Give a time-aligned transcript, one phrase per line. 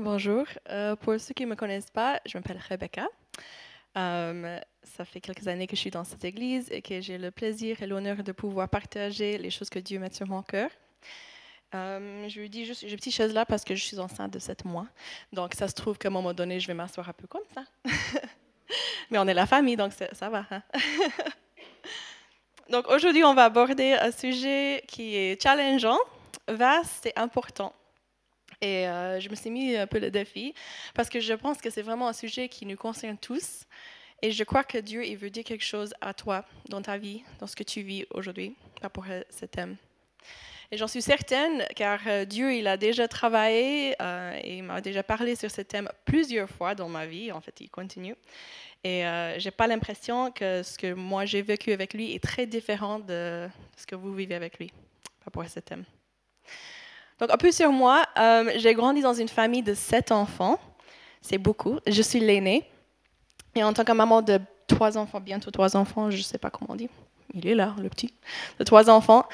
[0.00, 0.44] Bonjour.
[0.70, 3.08] Euh, pour ceux qui ne me connaissent pas, je m'appelle Rebecca.
[3.96, 7.32] Euh, ça fait quelques années que je suis dans cette église et que j'ai le
[7.32, 10.70] plaisir et l'honneur de pouvoir partager les choses que Dieu met sur mon cœur.
[11.74, 14.38] Euh, je lui dis juste une petite chaise là parce que je suis enceinte de
[14.38, 14.86] 7 mois.
[15.32, 17.64] Donc, ça se trouve qu'à un moment donné, je vais m'asseoir un peu comme ça.
[19.10, 20.46] Mais on est la famille, donc ça va.
[20.52, 20.62] Hein.
[22.70, 25.98] donc, aujourd'hui, on va aborder un sujet qui est challengeant,
[26.46, 27.74] vaste et important.
[28.60, 30.54] Et euh, je me suis mis un peu le défi
[30.94, 33.64] parce que je pense que c'est vraiment un sujet qui nous concerne tous.
[34.20, 37.22] Et je crois que Dieu il veut dire quelque chose à toi dans ta vie,
[37.38, 39.76] dans ce que tu vis aujourd'hui par rapport à ce thème.
[40.70, 45.02] Et j'en suis certaine, car euh, Dieu, il a déjà travaillé euh, et m'a déjà
[45.02, 47.32] parlé sur ce thème plusieurs fois dans ma vie.
[47.32, 48.16] En fait, il continue.
[48.84, 52.46] Et je n'ai pas l'impression que ce que moi j'ai vécu avec lui est très
[52.46, 55.84] différent de ce que vous vivez avec lui par rapport à ce thème.
[57.20, 60.58] Donc, un peu sur moi, euh, j'ai grandi dans une famille de sept enfants.
[61.20, 61.78] C'est beaucoup.
[61.86, 62.64] Je suis l'aînée.
[63.54, 66.50] Et en tant que maman de trois enfants, bientôt trois enfants, je ne sais pas
[66.50, 66.88] comment on dit.
[67.34, 68.14] Il est là, le petit.
[68.58, 69.24] De trois enfants.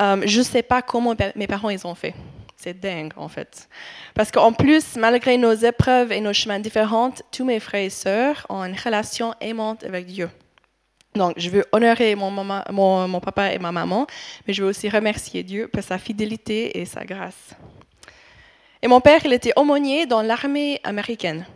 [0.00, 2.14] Euh, je ne sais pas comment mes parents ils ont fait.
[2.56, 3.68] C'est dingue, en fait.
[4.14, 8.46] Parce qu'en plus, malgré nos épreuves et nos chemins différents, tous mes frères et sœurs
[8.48, 10.30] ont une relation aimante avec Dieu.
[11.14, 14.06] Donc, je veux honorer mon, papa et ma maman,
[14.46, 17.54] mais je veux aussi remercier Dieu pour sa fidélité et sa grâce.
[18.82, 21.46] Et mon père, il était aumônier dans l'armée américaine.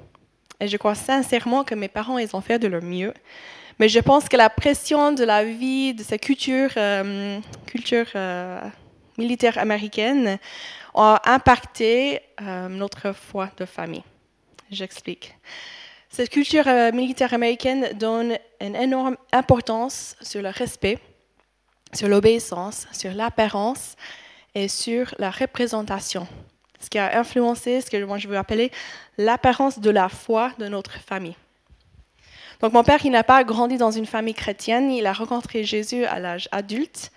[0.61, 3.13] Et je crois sincèrement que mes parents, ils ont fait de leur mieux.
[3.81, 7.41] Mais je pense que la pression de la vie, de cette culture, euh,
[8.15, 8.61] euh,
[9.19, 10.39] militaire américaine,
[10.95, 14.05] a impacté euh, notre foi de famille.
[14.71, 15.35] J'explique.
[16.11, 20.99] Cette culture euh, militaire américaine donne une énorme importance sur le respect,
[21.93, 23.95] sur l'obéissance, sur l'apparence
[24.55, 26.27] et sur la représentation.
[26.81, 28.73] Ce qui a influencé ce que je veux appeler
[29.19, 31.37] l'apparence de la foi de notre famille.
[32.61, 36.05] Donc mon père, il n'a pas grandi dans une famille chrétienne, il a rencontré Jésus
[36.05, 37.13] à l'âge adulte.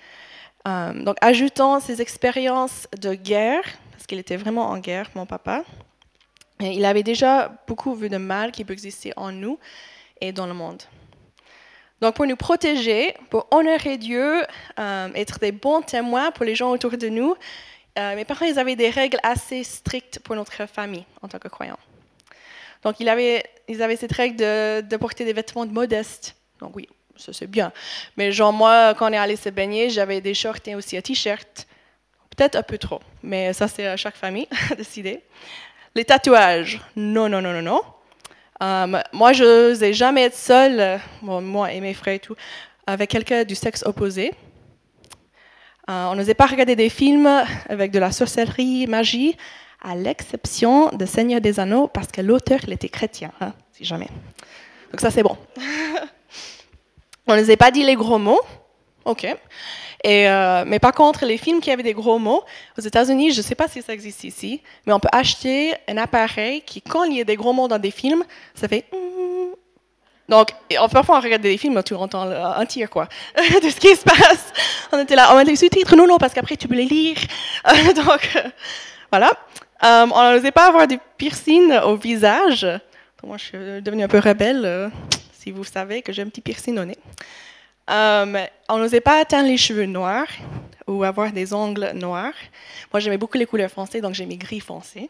[0.67, 5.63] Euh, donc ajoutant ses expériences de guerre, parce qu'il était vraiment en guerre, mon papa,
[6.61, 9.59] il avait déjà beaucoup vu de mal qui peut exister en nous
[10.19, 10.81] et dans le monde.
[12.01, 14.43] Donc pour nous protéger, pour honorer Dieu,
[14.79, 17.35] euh, être des bons témoins pour les gens autour de nous,
[17.99, 21.47] euh, mes parents ils avaient des règles assez strictes pour notre famille en tant que
[21.47, 21.79] croyants.
[22.83, 26.35] Donc ils avaient, cette règle de, porter des vêtements modestes.
[26.59, 27.71] Donc oui, ça c'est bien.
[28.17, 31.01] Mais genre moi, quand on est allé se baigner, j'avais des shorts et aussi un
[31.01, 31.67] t-shirt.
[32.35, 35.21] Peut-être un peu trop, mais ça c'est à chaque famille décider.
[35.93, 37.81] Les tatouages, non, non, non, non, non.
[38.63, 42.35] Euh, moi, je n'osais jamais être seule, moi et mes frères et tout,
[42.87, 44.31] avec quelqu'un du sexe opposé.
[45.89, 47.29] Euh, on n'osait pas regarder des films
[47.67, 49.35] avec de la sorcellerie, magie,
[49.81, 54.07] à l'exception de Seigneur des Anneaux, parce que l'auteur, il était chrétien, hein, si jamais.
[54.91, 55.35] Donc ça, c'est bon.
[57.27, 58.41] on n'osait pas dire les gros mots.
[59.03, 59.27] OK.
[60.05, 62.43] Euh, mais par contre, les films qui avaient des gros mots,
[62.77, 65.97] aux États-Unis, je ne sais pas si ça existe ici, mais on peut acheter un
[65.97, 68.23] appareil qui, quand il y a des gros mots dans des films,
[68.55, 68.85] ça fait.
[70.27, 70.49] Donc,
[70.91, 73.07] parfois, on regarde des films, tu entends un tir, quoi,
[73.37, 74.53] de ce qui se passe.
[74.91, 77.17] On était là, on met des sous-titres, non, non, parce qu'après, tu peux les lire.
[77.95, 78.49] Donc, euh,
[79.11, 79.31] voilà.
[79.83, 82.65] Euh, on n'osait pas avoir des piercings au visage.
[83.23, 84.89] moi, je suis devenue un peu rebelle,
[85.33, 86.97] si vous savez que j'ai un petit piercing au nez.
[87.91, 90.27] Euh, on n'osait pas atteindre les cheveux noirs
[90.87, 92.33] ou avoir des ongles noirs.
[92.93, 95.09] Moi, j'aimais beaucoup les couleurs foncées, donc j'ai mis gris foncé.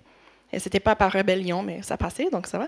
[0.52, 2.68] Et c'était pas par rébellion, mais ça passait, donc ça va.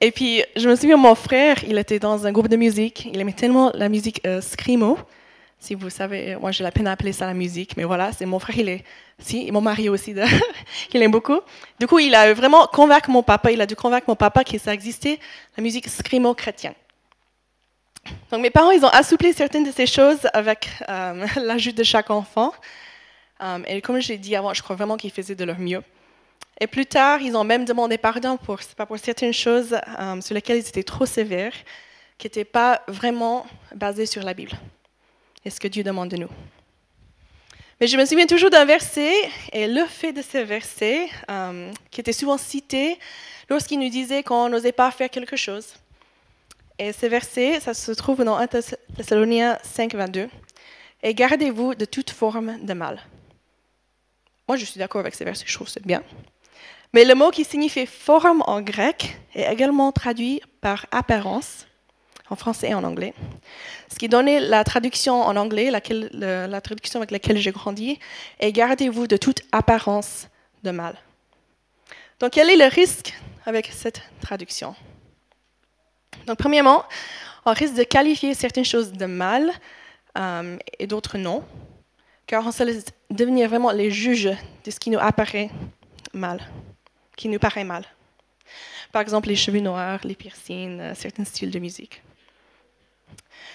[0.00, 3.08] Et puis, je me souviens, mon frère, il était dans un groupe de musique.
[3.12, 4.98] Il aimait tellement la musique euh, screamo.
[5.58, 8.26] Si vous savez, moi, j'ai la peine à appeler ça la musique, mais voilà, c'est
[8.26, 8.84] mon frère, il est,
[9.18, 10.14] si, mon mari aussi,
[10.92, 11.40] il aime beaucoup.
[11.80, 14.58] Du coup, il a vraiment convaincu mon papa, il a dû convaincre mon papa que
[14.58, 15.18] ça existait,
[15.56, 16.74] la musique screamo chrétienne.
[18.30, 22.10] Donc mes parents, ils ont assoupli certaines de ces choses avec euh, l'ajout de chaque
[22.10, 22.52] enfant.
[23.42, 25.82] Euh, et comme j'ai dit avant, je crois vraiment qu'ils faisaient de leur mieux.
[26.60, 28.58] Et plus tard, ils ont même demandé pardon pour,
[28.88, 31.52] pour certaines choses euh, sur lesquelles ils étaient trop sévères,
[32.18, 34.52] qui n'étaient pas vraiment basées sur la Bible
[35.44, 36.30] et ce que Dieu demande de nous.
[37.78, 39.12] Mais je me souviens toujours d'un verset,
[39.52, 41.10] et le fait de ce verset,
[41.90, 42.98] qui était souvent cité
[43.50, 45.74] lorsqu'il nous disait qu'on n'osait pas faire quelque chose.
[46.78, 50.28] Et ce verset, ça se trouve dans 1 Thessaloniciens 5, 22.
[51.02, 53.00] Et gardez-vous de toute forme de mal.
[54.48, 56.02] Moi, je suis d'accord avec ce verset, je trouve c'est bien.
[56.92, 61.66] Mais le mot qui signifie forme en grec est également traduit par apparence,
[62.30, 63.14] en français et en anglais.
[63.90, 67.98] Ce qui donnait la traduction en anglais, laquelle, la traduction avec laquelle j'ai grandi,
[68.38, 70.28] est gardez-vous de toute apparence
[70.62, 70.96] de mal.
[72.20, 73.14] Donc, quel est le risque
[73.46, 74.74] avec cette traduction?
[76.26, 76.84] Donc, premièrement,
[77.44, 79.52] on risque de qualifier certaines choses de mal
[80.18, 81.44] euh, et d'autres non,
[82.26, 84.30] car on se laisse devenir vraiment les juges
[84.64, 85.50] de ce qui nous apparaît
[86.12, 86.40] mal,
[87.16, 87.84] qui nous paraît mal.
[88.90, 92.02] Par exemple, les cheveux noirs, les piercings, euh, certains styles de musique.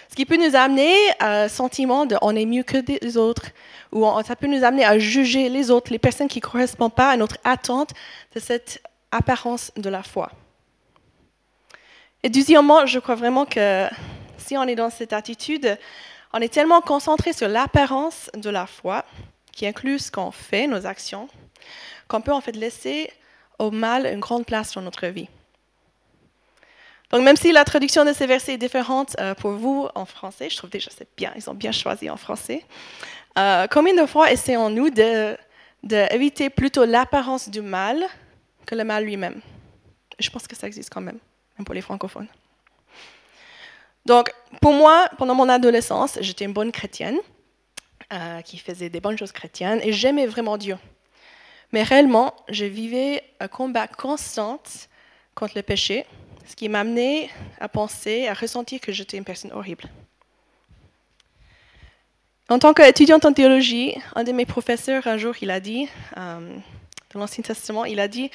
[0.09, 3.47] Ce qui peut nous amener à un sentiment de on est mieux que les autres,
[3.91, 7.11] ou ça peut nous amener à juger les autres, les personnes qui ne correspondent pas
[7.11, 7.91] à notre attente
[8.35, 8.81] de cette
[9.11, 10.31] apparence de la foi.
[12.23, 13.87] Et deuxièmement, je crois vraiment que
[14.37, 15.77] si on est dans cette attitude,
[16.33, 19.05] on est tellement concentré sur l'apparence de la foi,
[19.51, 21.27] qui inclut ce qu'on fait, nos actions,
[22.07, 23.11] qu'on peut en fait laisser
[23.59, 25.27] au mal une grande place dans notre vie.
[27.11, 30.49] Donc même si la traduction de ces versets est différente euh, pour vous en français,
[30.49, 32.63] je trouve déjà c'est bien, ils ont bien choisi en français.
[33.37, 34.89] Euh, combien de fois essayons-nous
[35.83, 38.05] d'éviter plutôt l'apparence du mal
[38.65, 39.41] que le mal lui-même?
[40.19, 41.19] Je pense que ça existe quand même,
[41.57, 42.27] même pour les francophones.
[44.05, 44.31] Donc
[44.61, 47.17] pour moi, pendant mon adolescence, j'étais une bonne chrétienne
[48.13, 50.77] euh, qui faisait des bonnes choses chrétiennes et j'aimais vraiment Dieu.
[51.71, 54.61] Mais réellement, je vivais un combat constant
[55.35, 56.05] contre le péché
[56.51, 59.85] ce qui m'a amené à penser, à ressentir que j'étais une personne horrible.
[62.49, 65.87] En tant qu'étudiante en théologie, un de mes professeurs, un jour, il a dit,
[66.17, 66.57] euh,
[67.13, 68.29] dans l'Ancien Testament, il a dit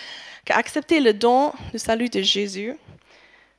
[0.46, 2.74] qu'accepter le don du salut de Jésus,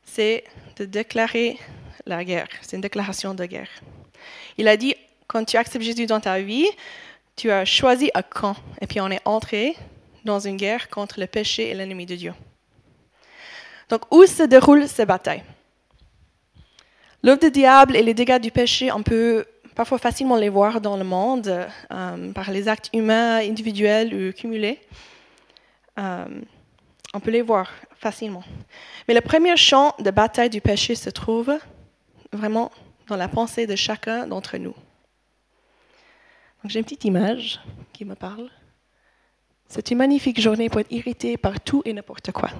[0.07, 0.43] c'est
[0.77, 1.59] de déclarer
[2.05, 2.47] la guerre.
[2.61, 3.69] C'est une déclaration de guerre.
[4.57, 4.95] Il a dit,
[5.27, 6.67] quand tu acceptes Jésus dans ta vie,
[7.35, 8.55] tu as choisi un camp.
[8.81, 9.75] Et puis on est entré
[10.25, 12.33] dans une guerre contre le péché et l'ennemi de Dieu.
[13.89, 15.43] Donc, où se déroulent ces batailles?
[17.23, 19.45] L'œuvre du diable et les dégâts du péché, on peut
[19.75, 24.79] parfois facilement les voir dans le monde euh, par les actes humains individuels ou cumulés.
[25.99, 26.25] Euh,
[27.17, 28.43] on peut les voir facilement.
[29.07, 31.51] Mais le premier champ de bataille du péché se trouve
[32.31, 32.71] vraiment
[33.07, 34.75] dans la pensée de chacun d'entre nous.
[36.65, 37.59] j'ai une petite image
[37.91, 38.51] qui me parle.
[39.67, 42.51] C'est une magnifique journée pour être irrité par tout et n'importe quoi.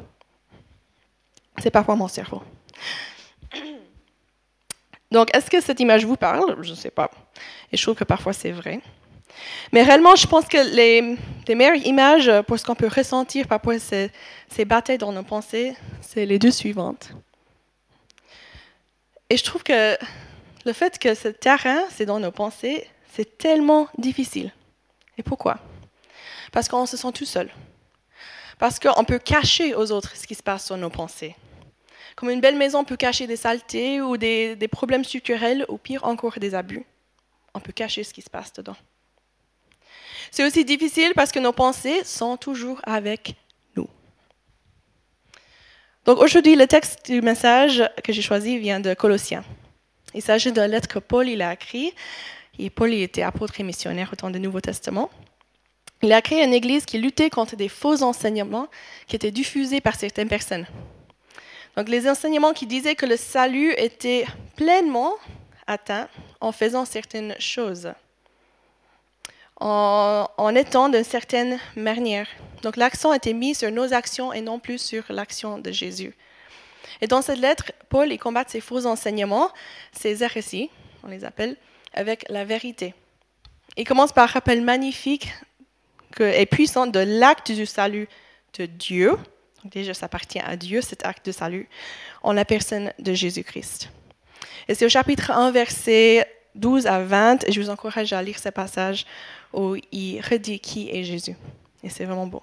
[1.59, 2.41] C'est parfois mon cerveau.
[5.11, 6.57] Donc, est-ce que cette image vous parle?
[6.63, 7.11] Je ne sais pas.
[7.71, 8.81] Et je trouve que parfois c'est vrai.
[9.71, 11.17] Mais réellement, je pense que les,
[11.55, 14.11] meilleures images pour ce qu'on peut ressentir par rapport à ces,
[14.49, 17.11] ces batailles dans nos pensées, c'est les deux suivantes.
[19.29, 19.97] Et je trouve que
[20.65, 24.51] le fait que ce terrain, c'est dans nos pensées, c'est tellement difficile.
[25.17, 25.59] Et pourquoi?
[26.51, 27.49] Parce qu'on se sent tout seul.
[28.59, 31.35] Parce qu'on peut cacher aux autres ce qui se passe dans nos pensées.
[32.15, 36.39] Comme une belle maison peut cacher des saletés ou des, problèmes structurels, ou pire encore
[36.39, 36.85] des abus.
[37.53, 38.75] On peut cacher ce qui se passe dedans.
[40.31, 43.35] C'est aussi difficile parce que nos pensées sont toujours avec
[43.75, 43.87] nous.
[46.05, 49.43] Donc aujourd'hui, le texte du message que j'ai choisi vient de Colossiens.
[50.13, 51.93] Il s'agit d'une lettre que Paul il a écrite.
[52.59, 55.09] Et Paul il était apôtre et missionnaire au temps du Nouveau Testament.
[56.01, 58.67] Il a créé une église qui luttait contre des faux enseignements
[59.07, 60.65] qui étaient diffusés par certaines personnes.
[61.75, 64.25] Donc les enseignements qui disaient que le salut était
[64.55, 65.13] pleinement
[65.67, 66.07] atteint
[66.39, 67.91] en faisant certaines choses,
[69.59, 72.27] en, étant d'une certaine manière.
[72.61, 76.15] Donc l'accent était mis sur nos actions et non plus sur l'action de Jésus.
[77.01, 79.49] Et dans cette lettre, Paul il combat ces faux enseignements,
[79.91, 80.69] ces hérésies,
[81.03, 81.55] on les appelle,
[81.93, 82.93] avec la vérité.
[83.77, 85.29] Il commence par un rappel magnifique
[86.19, 88.07] et puissant de l'acte du salut
[88.57, 89.17] de Dieu
[89.69, 91.69] déjà, ça appartient à Dieu, cet acte de salut,
[92.23, 93.89] en la personne de Jésus-Christ.
[94.67, 98.39] Et c'est au chapitre 1, verset 12 à 20, et je vous encourage à lire
[98.39, 99.05] ce passage
[99.53, 101.35] où il redit qui est Jésus.
[101.83, 102.41] Et c'est vraiment beau.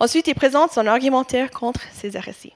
[0.00, 2.54] Ensuite, il présente son argumentaire contre ces hérésies.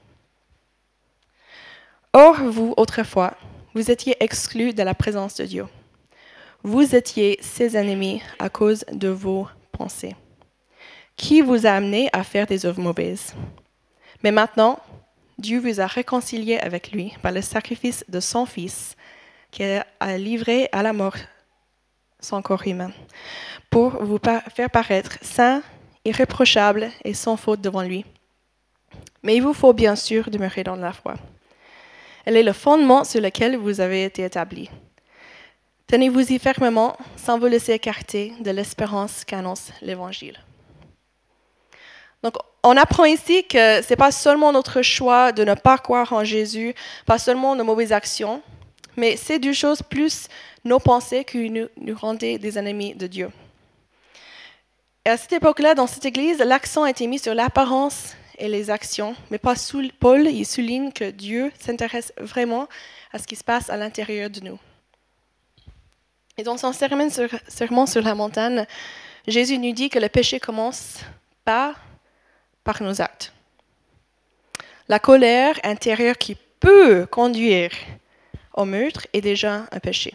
[2.13, 3.35] Or, vous, autrefois,
[3.73, 5.67] vous étiez exclus de la présence de Dieu.
[6.63, 10.15] Vous étiez ses ennemis à cause de vos pensées
[11.15, 13.33] qui vous a amené à faire des œuvres mauvaises?
[14.23, 14.79] Mais maintenant,
[15.37, 18.97] Dieu vous a réconcilié avec lui par le sacrifice de son Fils,
[19.51, 21.15] qui a livré à la mort
[22.19, 22.91] son corps humain,
[23.69, 25.61] pour vous faire paraître saint,
[26.05, 28.05] irréprochable et sans faute devant lui.
[29.23, 31.15] Mais il vous faut bien sûr demeurer dans la foi.
[32.25, 34.69] Elle est le fondement sur lequel vous avez été établi.
[35.87, 40.37] Tenez-vous-y fermement sans vous laisser écarter de l'espérance qu'annonce l'Évangile.
[42.21, 46.11] Donc, on apprend ici que ce n'est pas seulement notre choix de ne pas croire
[46.13, 48.41] en Jésus, pas seulement nos mauvaises actions,
[48.99, 50.27] mais c'est deux choses plus
[50.65, 53.31] nos pensées qui nous, rendaient des ennemis de Dieu.
[55.05, 58.69] Et à cette époque-là, dans cette église, l'accent a été mis sur l'apparence et les
[58.69, 62.67] actions, mais pas sous Paul, il souligne que Dieu s'intéresse vraiment
[63.11, 64.59] à ce qui se passe à l'intérieur de nous.
[66.37, 67.29] Et dans son sermon sur,
[67.87, 68.65] sur la montagne,
[69.27, 70.99] Jésus nous dit que le péché commence
[71.43, 71.75] pas
[72.63, 73.33] par nos actes.
[74.87, 77.71] La colère intérieure qui peut conduire
[78.59, 80.13] au meurtre est déjà un péché.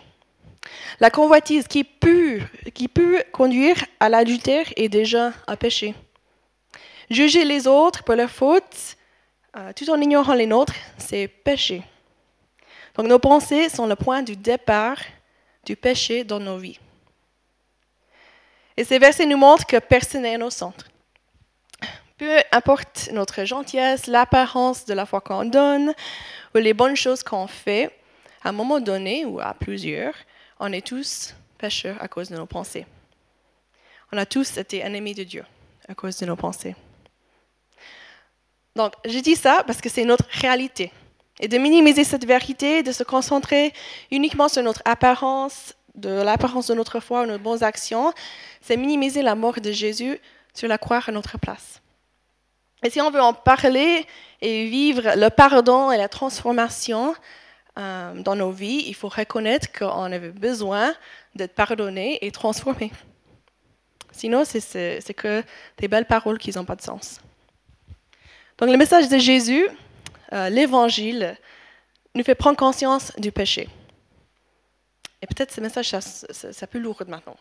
[1.01, 2.41] La convoitise qui peut,
[2.75, 5.95] qui peut conduire à l'adultère est déjà un péché.
[7.11, 8.97] Juger les autres pour leurs fautes,
[9.57, 11.83] euh, tout en ignorant les nôtres, c'est péché.
[12.95, 14.99] Donc nos pensées sont le point du départ
[15.65, 16.79] du péché dans nos vies.
[18.77, 20.75] Et ces versets nous montrent que personne n'est innocent.
[22.19, 25.95] Peu importe notre gentillesse, l'apparence de la foi qu'on donne
[26.55, 27.91] ou les bonnes choses qu'on fait,
[28.45, 30.15] à un moment donné ou à plusieurs,
[30.61, 32.87] on est tous pécheurs à cause de nos pensées.
[34.13, 35.45] On a tous été ennemis de Dieu
[35.89, 36.77] à cause de nos pensées.
[38.77, 40.93] Donc, je dis ça parce que c'est notre réalité.
[41.41, 43.73] Et de minimiser cette vérité, de se concentrer
[44.11, 48.13] uniquement sur notre apparence, de l'apparence de notre foi nos bonnes actions,
[48.61, 50.21] c'est minimiser la mort de Jésus
[50.53, 51.81] sur la croix à notre place.
[52.83, 54.07] Et si on veut en parler
[54.43, 57.15] et vivre le pardon et la transformation
[57.79, 60.95] euh, dans nos vies, il faut reconnaître qu'on avait besoin
[61.35, 62.93] d'être pardonné et transformé.
[64.13, 65.43] Sinon, c'est que
[65.79, 67.21] des belles paroles qui n'ont pas de sens.
[68.59, 69.67] Donc le message de Jésus,
[70.33, 71.37] euh, l'évangile,
[72.15, 73.69] nous fait prendre conscience du péché.
[75.21, 75.97] Et peut-être ce message,
[76.31, 77.37] c'est un peu lourd maintenant,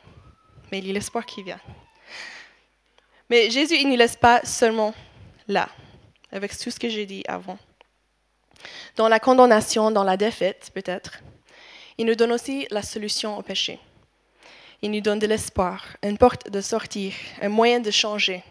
[0.72, 1.60] mais il y a l'espoir qui vient.
[3.30, 4.96] Mais Jésus, il ne laisse pas seulement
[5.48, 5.70] là,
[6.32, 7.60] avec tout ce que j'ai dit avant.
[8.96, 11.20] Dans la condamnation, dans la défaite, peut-être,
[11.98, 13.80] il nous donne aussi la solution au péché.
[14.82, 18.44] Il nous donne de l'espoir, une porte de sortir, un moyen de changer.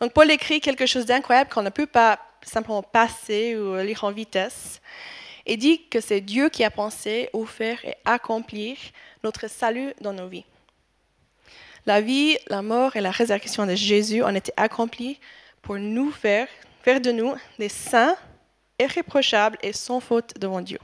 [0.00, 4.10] Donc Paul écrit quelque chose d'incroyable qu'on ne peut pas simplement passer ou lire en
[4.10, 4.80] vitesse
[5.46, 8.76] et dit que c'est Dieu qui a pensé, offert et accomplir
[9.22, 10.44] notre salut dans nos vies.
[11.86, 15.18] La vie, la mort et la résurrection de Jésus ont été accomplis
[15.62, 16.48] pour nous faire,
[16.82, 18.16] faire de nous des saints,
[18.80, 20.78] irréprochables et sans faute devant Dieu.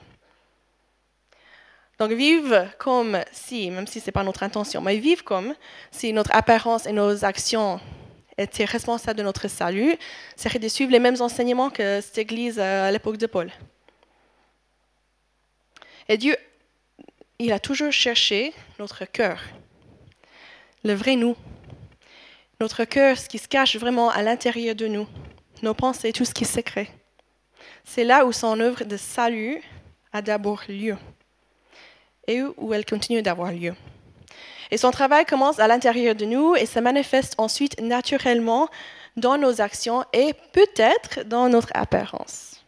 [1.99, 5.55] Donc vivre comme si, même si ce n'est pas notre intention, mais vivre comme
[5.91, 7.81] si notre apparence et nos actions
[8.37, 9.97] était responsable de notre salut
[10.37, 13.50] serait de suivre les mêmes enseignements que cette Église à l'époque de Paul.
[16.09, 16.37] Et Dieu,
[17.38, 19.43] il a toujours cherché notre cœur,
[20.85, 21.37] le vrai nous,
[22.61, 25.07] notre cœur, ce qui se cache vraiment à l'intérieur de nous,
[25.62, 26.88] nos pensées, tout ce qui est secret.
[27.87, 29.62] C'est là où son œuvre de salut
[30.12, 30.99] a d'abord lieu
[32.26, 33.75] et où elle continue d'avoir lieu.
[34.71, 38.69] Et son travail commence à l'intérieur de nous et se manifeste ensuite naturellement
[39.16, 42.62] dans nos actions et peut-être dans notre apparence.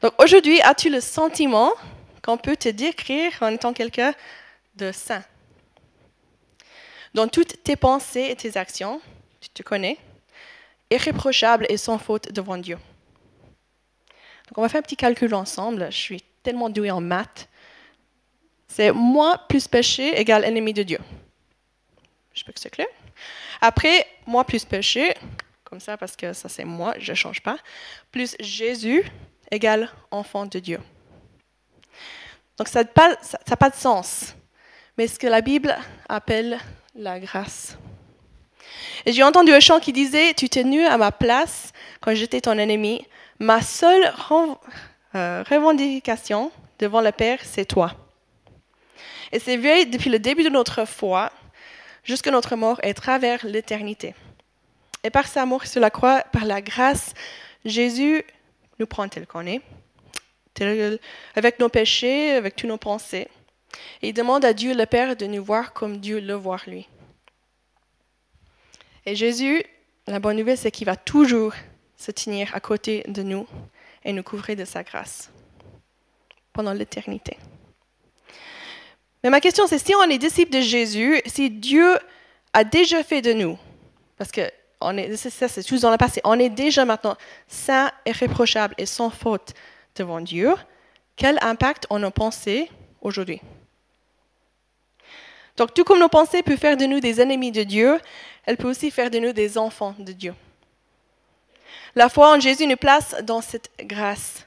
[0.00, 1.72] Donc aujourd'hui, as-tu le sentiment
[2.22, 4.14] qu'on peut te décrire en étant quelqu'un
[4.76, 5.22] de saint?
[7.14, 9.00] Dans toutes tes pensées et tes actions,
[9.40, 9.98] tu te connais,
[10.90, 12.78] irréprochable et sans faute devant Dieu.
[14.48, 15.86] Donc on va faire un petit calcul ensemble.
[15.90, 17.48] Je suis tellement douée en maths
[18.76, 20.98] c'est moi plus péché égale ennemi de Dieu.
[22.34, 22.88] Je peux que c'est clair.
[23.62, 25.14] Après, moi plus péché,
[25.64, 27.56] comme ça parce que ça c'est moi, je ne change pas,
[28.12, 29.02] plus Jésus
[29.50, 30.78] égale enfant de Dieu.
[32.58, 33.16] Donc ça n'a pas,
[33.58, 34.34] pas, de sens.
[34.98, 35.74] Mais ce que la Bible
[36.06, 36.58] appelle
[36.94, 37.78] la grâce.
[39.06, 41.72] Et j'ai entendu un chant qui disait, tu t'es nu à ma place
[42.02, 43.06] quand j'étais ton ennemi.
[43.38, 44.12] Ma seule
[45.14, 47.92] euh, revendication devant le Père, c'est toi.
[49.32, 51.30] Et c'est vrai depuis le début de notre foi
[52.02, 54.14] jusqu'à notre mort et travers l'éternité.
[55.04, 57.12] Et par sa mort sur la croix, par la grâce,
[57.64, 58.24] Jésus
[58.78, 59.60] nous prend tel qu'on est,
[61.34, 63.28] avec nos péchés, avec toutes nos pensées.
[64.00, 66.88] Et il demande à Dieu le Père de nous voir comme Dieu le voit lui.
[69.04, 69.62] Et Jésus,
[70.06, 71.52] la bonne nouvelle, c'est qu'il va toujours
[71.96, 73.46] se tenir à côté de nous
[74.04, 75.30] et nous couvrir de sa grâce
[76.52, 77.36] pendant l'éternité.
[79.22, 81.98] Mais ma question, c'est si on est disciple de Jésus, si Dieu
[82.52, 83.58] a déjà fait de nous,
[84.16, 84.42] parce que
[84.80, 87.16] on est, ça, c'est tout dans le passé, on est déjà maintenant
[87.48, 89.54] saint, irréprochable et sans faute
[89.94, 90.54] devant Dieu,
[91.16, 93.40] quel impact on a pensé aujourd'hui?
[95.56, 97.98] Donc, tout comme nos pensées peuvent faire de nous des ennemis de Dieu,
[98.44, 100.34] elles peuvent aussi faire de nous des enfants de Dieu.
[101.94, 104.44] La foi en Jésus nous place dans cette grâce.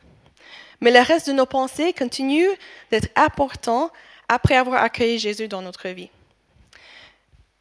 [0.82, 2.48] Mais le reste de nos pensées continue
[2.92, 3.92] d'être important
[4.28, 6.10] après avoir accueilli Jésus dans notre vie.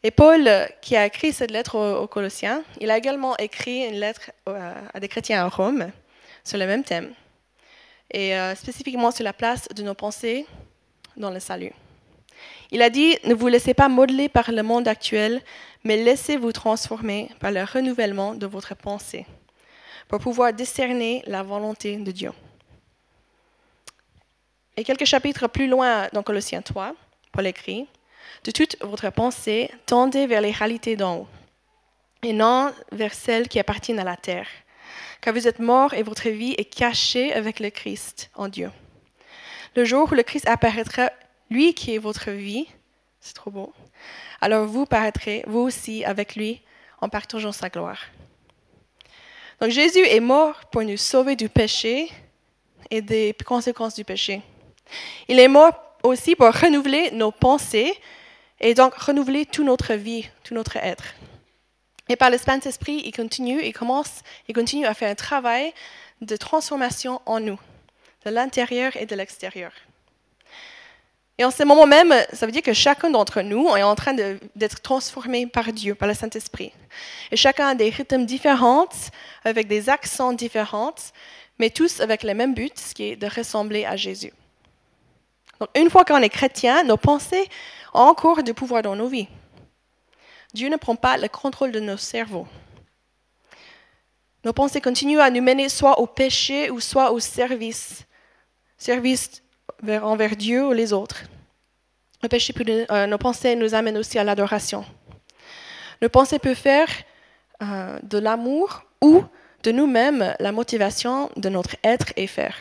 [0.04, 0.48] Et Paul,
[0.80, 5.08] qui a écrit cette lettre aux, Colossiens, il a également écrit une lettre à des
[5.08, 5.90] chrétiens à Rome
[6.44, 7.12] sur le même thème,
[8.12, 10.46] et euh, spécifiquement sur la place de nos pensées
[11.16, 11.72] dans le salut.
[12.70, 15.42] Il a dit, ne vous laissez pas modeler par le monde actuel,
[15.84, 19.26] mais laissez-vous transformer par le renouvellement de votre pensée,
[20.08, 22.32] pour pouvoir discerner la volonté de Dieu.
[24.76, 26.94] Et quelques chapitres plus loin dans Colossiens 3,
[27.32, 27.86] Paul écrit,
[28.44, 31.28] de toute votre pensée, tendez vers les réalités d'en haut,
[32.22, 34.48] et non vers celles qui appartiennent à la terre.
[35.20, 38.70] Car vous êtes morts et votre vie est cachée avec le Christ en Dieu.
[39.74, 41.10] Le jour où le Christ apparaîtra,
[41.50, 42.66] lui qui est votre vie,
[43.20, 43.72] c'est trop beau,
[44.40, 46.62] alors vous paraîtrez, vous aussi, avec lui,
[47.00, 47.98] en partageant sa gloire.
[49.60, 52.10] Donc Jésus est mort pour nous sauver du péché
[52.90, 54.40] et des conséquences du péché.
[55.26, 55.72] Il est mort
[56.02, 57.92] aussi pour renouveler nos pensées
[58.60, 61.14] et donc renouveler toute notre vie, tout notre être.
[62.08, 65.72] Et par le Saint-Esprit, il continue, il commence, il continue à faire un travail
[66.20, 67.58] de transformation en nous,
[68.24, 69.72] de l'intérieur et de l'extérieur.
[71.40, 74.12] Et en ce moment même, ça veut dire que chacun d'entre nous est en train
[74.12, 76.72] d'être transformé par Dieu, par le Saint-Esprit.
[77.30, 78.88] Et chacun a des rythmes différents,
[79.44, 80.94] avec des accents différents,
[81.60, 84.32] mais tous avec le même but, ce qui est de ressembler à Jésus.
[85.60, 87.48] Donc, une fois qu'on est chrétien, nos pensées
[87.94, 89.28] ont encore du pouvoir dans nos vies.
[90.54, 92.48] Dieu ne prend pas le contrôle de nos cerveaux.
[94.44, 98.04] Nos pensées continuent à nous mener soit au péché ou soit au service,
[98.76, 99.42] service
[99.86, 101.24] envers Dieu ou les autres.
[102.22, 102.52] Le péché
[102.90, 104.84] euh, nos pensées nous amènent aussi à l'adoration.
[106.02, 106.88] Nos pensées peuvent faire
[107.62, 109.22] euh, de l'amour ou
[109.62, 112.56] de nous-mêmes la motivation de notre être et faire.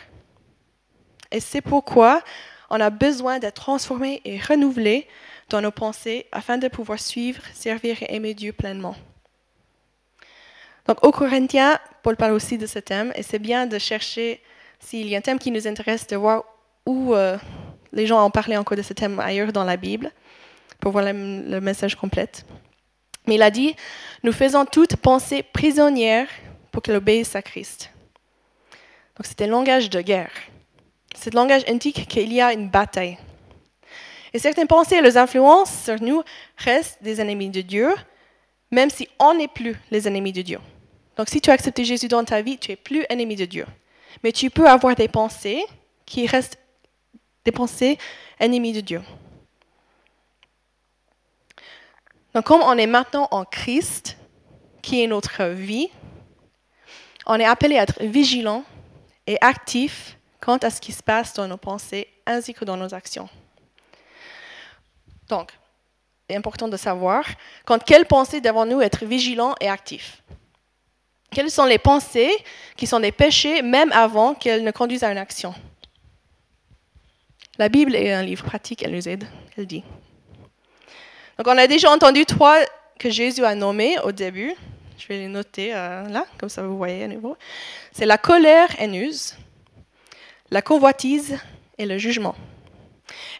[1.30, 2.22] Et c'est pourquoi
[2.70, 5.06] on a besoin d'être transformé et renouvelé
[5.50, 8.96] dans nos pensées afin de pouvoir suivre, servir et aimer Dieu pleinement.
[10.86, 14.42] Donc, au Corinthiens, Paul parle aussi de ce thème et c'est bien de chercher,
[14.80, 16.44] s'il y a un thème qui nous intéresse, de voir
[16.88, 17.36] où euh,
[17.92, 20.10] les gens ont parlé encore de ce thème ailleurs dans la Bible
[20.80, 22.30] pour voir le, message complet.
[23.26, 23.76] Mais il a dit
[24.22, 26.28] Nous faisons toute pensée prisonnière
[26.72, 27.90] pour qu'elle obéisse à Christ.
[29.16, 30.30] Donc, c'était le langage de guerre.
[31.14, 33.18] Ce langage indique qu'il y a une bataille.
[34.32, 36.22] Et certaines pensées et leurs influences sur nous
[36.56, 37.94] restent des ennemis de Dieu,
[38.70, 40.58] même si on n'est plus les ennemis de Dieu.
[41.16, 43.66] Donc si tu as accepté Jésus dans ta vie, tu es plus ennemi de Dieu.
[44.22, 45.62] Mais tu peux avoir des pensées
[46.06, 46.58] qui restent
[47.52, 47.98] pensées
[48.38, 49.02] ennemies de Dieu.
[52.34, 54.16] Donc comme on est maintenant en Christ,
[54.82, 55.88] qui est notre vie,
[57.26, 58.64] on est appelé à être vigilant
[59.26, 62.94] et actif quant à ce qui se passe dans nos pensées ainsi que dans nos
[62.94, 63.28] actions.
[65.28, 65.52] Donc,
[66.28, 67.24] c'est important de savoir
[67.64, 70.22] quand quelles pensées devons-nous être vigilants et actifs.
[71.30, 72.32] Quelles sont les pensées
[72.76, 75.54] qui sont des péchés même avant qu'elles ne conduisent à une action?
[77.58, 79.24] La Bible est un livre pratique, elle nous aide,
[79.56, 79.82] elle dit.
[81.36, 82.56] Donc on a déjà entendu trois
[83.00, 84.54] que Jésus a nommés au début.
[84.96, 87.36] Je vais les noter euh, là, comme ça vous voyez à nouveau.
[87.90, 89.36] C'est la colère haineuse,
[90.52, 91.36] la convoitise
[91.78, 92.36] et le jugement.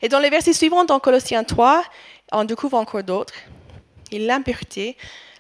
[0.03, 1.85] Et dans les versets suivants, dans Colossiens 3,
[2.33, 3.35] on découvre encore d'autres.
[4.11, 4.97] L'impureté,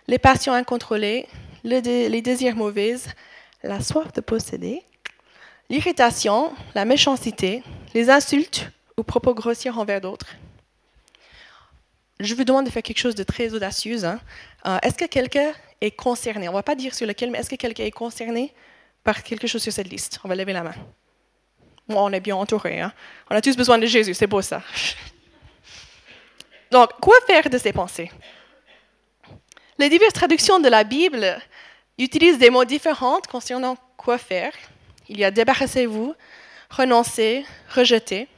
[0.06, 1.26] les passions incontrôlées,
[1.64, 2.94] les désirs mauvais,
[3.64, 4.82] la soif de posséder,
[5.70, 7.62] l'irritation, la méchanceté,
[7.94, 10.35] les insultes ou propos grossiers envers d'autres.
[12.20, 14.04] Je vous demande de faire quelque chose de très audacieux.
[14.04, 14.20] Hein.
[14.66, 16.48] Euh, est-ce que quelqu'un est concerné?
[16.48, 18.52] On ne va pas dire sur lequel, mais est-ce que quelqu'un est concerné
[19.04, 20.18] par quelque chose sur cette liste?
[20.24, 20.74] On va lever la main
[21.96, 22.81] on est bien entouré.
[22.81, 22.92] Hein.
[23.31, 24.62] On a tous besoin de Jésus, c'est beau ça.
[26.70, 28.11] Donc, quoi faire de ces pensées?
[29.78, 31.38] Les diverses traductions de la Bible
[31.96, 34.52] utilisent des mots différents concernant quoi faire.
[35.08, 36.14] Il y a débarrassez-vous,
[36.70, 37.44] renoncer,
[37.74, 38.28] rejeter.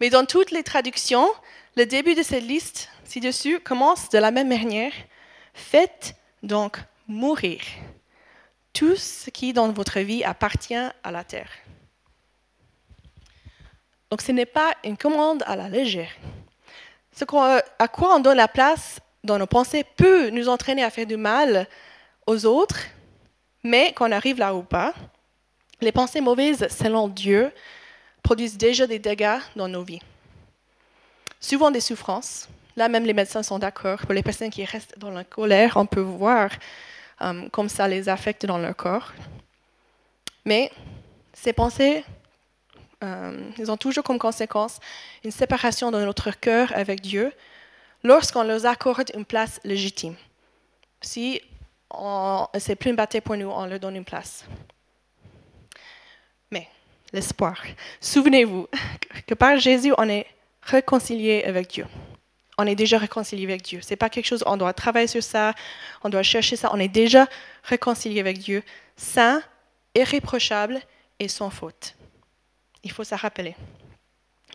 [0.00, 1.28] Mais dans toutes les traductions,
[1.76, 4.92] le début de cette liste ci-dessus commence de la même manière.
[5.54, 7.60] Faites donc mourir
[8.72, 11.50] tout ce qui dans votre vie appartient à la terre.
[14.10, 16.10] Donc ce n'est pas une commande à la légère.
[17.12, 17.24] Ce
[17.78, 21.16] à quoi on donne la place dans nos pensées peut nous entraîner à faire du
[21.16, 21.66] mal
[22.26, 22.80] aux autres,
[23.64, 24.94] mais qu'on arrive là ou pas,
[25.80, 27.52] les pensées mauvaises, selon Dieu,
[28.22, 30.00] produisent déjà des dégâts dans nos vies.
[31.40, 32.48] Souvent des souffrances.
[32.76, 34.00] Là, même les médecins sont d'accord.
[34.00, 36.50] Pour les personnes qui restent dans la colère, on peut voir
[37.22, 39.12] euh, comme ça les affecte dans leur corps.
[40.44, 40.70] Mais
[41.32, 42.04] ces pensées
[43.04, 44.80] euh, ont toujours comme conséquence
[45.24, 47.32] une séparation de notre cœur avec Dieu,
[48.02, 50.14] lorsqu'on leur accorde une place légitime.
[51.00, 51.40] Si
[52.58, 54.44] c'est plus une bataille pour nous, on leur donne une place.
[57.12, 57.62] L'espoir.
[58.00, 58.68] Souvenez-vous
[59.26, 60.26] que par Jésus, on est
[60.62, 61.86] réconcilié avec Dieu.
[62.58, 63.80] On est déjà réconcilié avec Dieu.
[63.82, 65.54] Ce n'est pas quelque chose, on doit travailler sur ça,
[66.02, 66.70] on doit chercher ça.
[66.72, 67.26] On est déjà
[67.64, 68.62] réconcilié avec Dieu,
[68.96, 69.42] saint,
[69.94, 70.80] irréprochable
[71.20, 71.94] et sans faute.
[72.82, 73.54] Il faut s'en rappeler.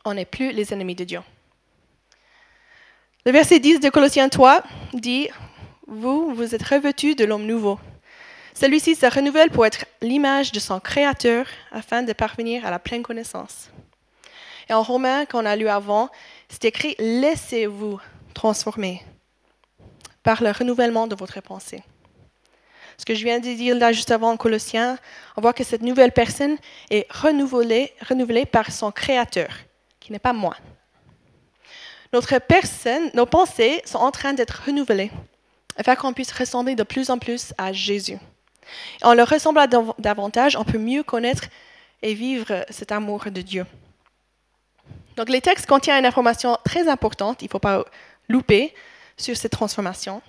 [0.03, 1.21] On n'est plus les ennemis de Dieu.
[3.25, 5.29] Le verset 10 de Colossiens 3 dit,
[5.87, 7.79] Vous, vous êtes revêtus de l'homme nouveau.
[8.53, 13.03] Celui-ci se renouvelle pour être l'image de son Créateur afin de parvenir à la pleine
[13.03, 13.69] connaissance.
[14.69, 16.09] Et en Romain, qu'on a lu avant,
[16.49, 17.99] c'est écrit Laissez-vous
[18.33, 19.01] transformer
[20.23, 21.83] par le renouvellement de votre pensée.
[22.97, 24.97] Ce que je viens de dire là juste avant en Colossiens,
[25.35, 26.57] on voit que cette nouvelle personne
[26.91, 29.49] est renouvelée, renouvelée par son Créateur,
[29.99, 30.55] qui n'est pas moi,
[32.13, 35.11] notre personne, nos pensées sont en train d'être renouvelées
[35.77, 38.17] afin qu'on puisse ressembler de plus en plus à Jésus.
[39.01, 39.67] En le ressemblant
[39.99, 41.45] davantage, on peut mieux connaître
[42.01, 43.65] et vivre cet amour de Dieu.
[45.15, 47.85] Donc les textes contiennent une information très importante, il ne faut pas
[48.29, 48.73] louper,
[49.17, 50.21] sur cette transformation.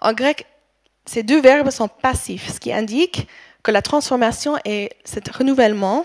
[0.00, 0.46] En grec,
[1.04, 3.28] ces deux verbes sont passifs, ce qui indique
[3.62, 6.04] que la transformation et ce renouvellement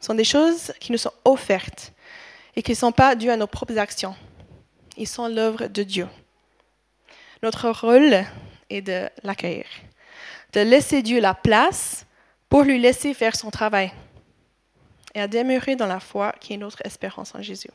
[0.00, 1.92] sont des choses qui nous sont offertes
[2.56, 4.14] et qui ne sont pas dues à nos propres actions.
[4.96, 6.08] Ils sont l'œuvre de Dieu.
[7.42, 8.24] Notre rôle
[8.70, 9.66] est de l'accueillir,
[10.54, 12.06] de laisser Dieu la place
[12.48, 13.92] pour lui laisser faire son travail
[15.14, 17.70] et à demeurer dans la foi qui est notre espérance en Jésus.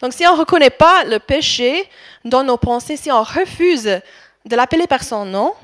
[0.00, 1.88] Donc si on ne reconnaît pas le péché
[2.24, 4.00] dans nos pensées, si on refuse
[4.44, 5.54] de l'appeler par son nom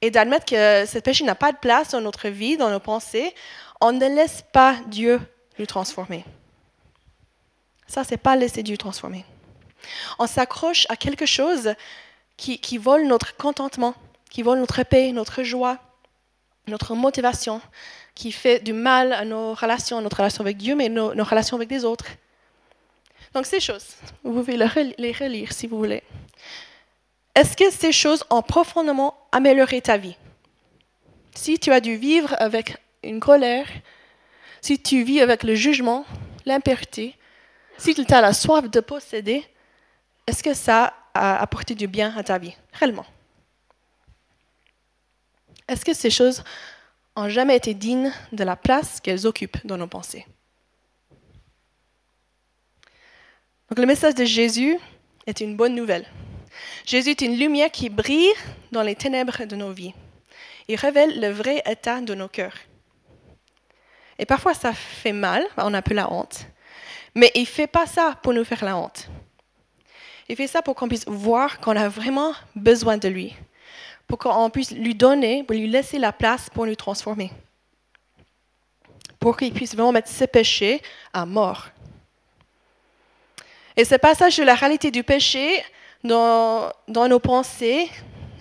[0.00, 3.34] et d'admettre que ce péché n'a pas de place dans notre vie, dans nos pensées,
[3.80, 5.20] on ne laisse pas Dieu
[5.58, 6.24] nous transformer.
[7.86, 9.24] Ça, c'est pas laisser Dieu transformer.
[10.18, 11.74] On s'accroche à quelque chose
[12.36, 13.94] qui, qui vole notre contentement,
[14.30, 15.78] qui vole notre paix, notre joie,
[16.68, 17.60] notre motivation,
[18.14, 21.56] qui fait du mal à nos relations, notre relation avec Dieu, mais nos, nos relations
[21.56, 22.06] avec les autres.
[23.34, 26.02] Donc ces choses, vous pouvez les relire si vous voulez.
[27.34, 30.16] Est-ce que ces choses ont profondément amélioré ta vie?
[31.34, 33.66] Si tu as dû vivre avec une colère,
[34.60, 36.04] si tu vis avec le jugement,
[36.44, 37.16] l'impureté,
[37.78, 39.44] si tu as la soif de posséder,
[40.26, 43.06] est-ce que ça a apporté du bien à ta vie, réellement?
[45.70, 46.42] Est-ce que ces choses
[47.14, 50.26] ont jamais été dignes de la place qu'elles occupent dans nos pensées?
[53.68, 54.76] Donc le message de Jésus
[55.28, 56.06] est une bonne nouvelle.
[56.84, 58.32] Jésus est une lumière qui brille
[58.72, 59.94] dans les ténèbres de nos vies.
[60.66, 62.56] Il révèle le vrai état de nos cœurs.
[64.18, 66.46] Et parfois ça fait mal, on a peu la honte,
[67.14, 69.08] mais il ne fait pas ça pour nous faire la honte.
[70.28, 73.36] Il fait ça pour qu'on puisse voir qu'on a vraiment besoin de lui,
[74.10, 77.30] pour qu'on puisse lui donner, pour lui laisser la place pour nous transformer,
[79.20, 81.68] pour qu'il puisse vraiment mettre ses péchés à mort.
[83.76, 85.62] Et ce passage de la réalité du péché
[86.02, 87.88] dans, nos pensées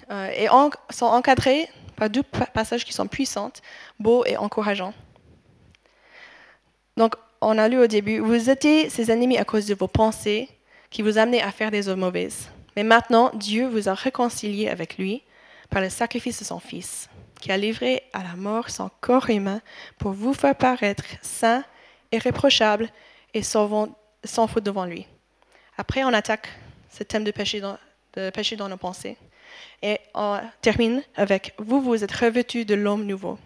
[0.10, 0.48] euh, et
[0.90, 3.52] sont encadrés par deux passages qui sont puissants,
[4.00, 4.96] beaux et encourageants.
[6.98, 10.50] Donc, on a lu au début, vous étiez ses ennemis à cause de vos pensées
[10.90, 12.50] qui vous amenaient à faire des œuvres mauvaises.
[12.76, 15.22] Mais maintenant, Dieu vous a réconcilié avec lui
[15.70, 19.62] par le sacrifice de son Fils, qui a livré à la mort son corps humain
[19.98, 21.64] pour vous faire paraître saint,
[22.12, 22.90] irréprochable
[23.34, 23.88] et sans,
[24.48, 25.06] faute devant lui.
[25.78, 26.50] Après, on attaque
[26.90, 27.78] ce thème de péché dans,
[28.14, 29.18] de péché dans nos pensées.
[29.82, 33.38] Et on termine avec Vous vous êtes revêtus de l'homme nouveau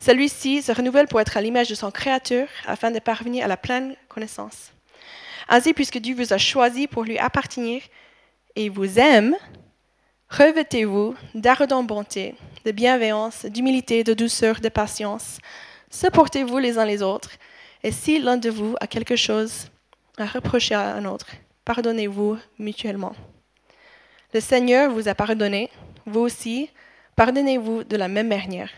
[0.00, 3.56] celui-ci se renouvelle pour être à l'image de son Créateur afin de parvenir à la
[3.56, 4.72] pleine connaissance.
[5.48, 7.82] Ainsi, puisque Dieu vous a choisi pour lui appartenir
[8.56, 9.36] et vous aime,
[10.28, 12.34] revêtez-vous d'ardente bonté,
[12.64, 15.38] de bienveillance, d'humilité, de douceur, de patience.
[15.90, 17.30] Supportez-vous les uns les autres.
[17.82, 19.68] Et si l'un de vous a quelque chose
[20.18, 21.28] à reprocher à un autre,
[21.64, 23.14] pardonnez-vous mutuellement.
[24.34, 25.70] Le Seigneur vous a pardonné,
[26.04, 26.70] vous aussi,
[27.14, 28.70] pardonnez-vous de la même manière.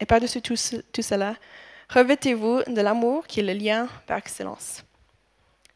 [0.00, 1.36] Et par-dessus tout, cela,
[1.88, 4.84] revêtez-vous de l'amour qui est le lien par excellence.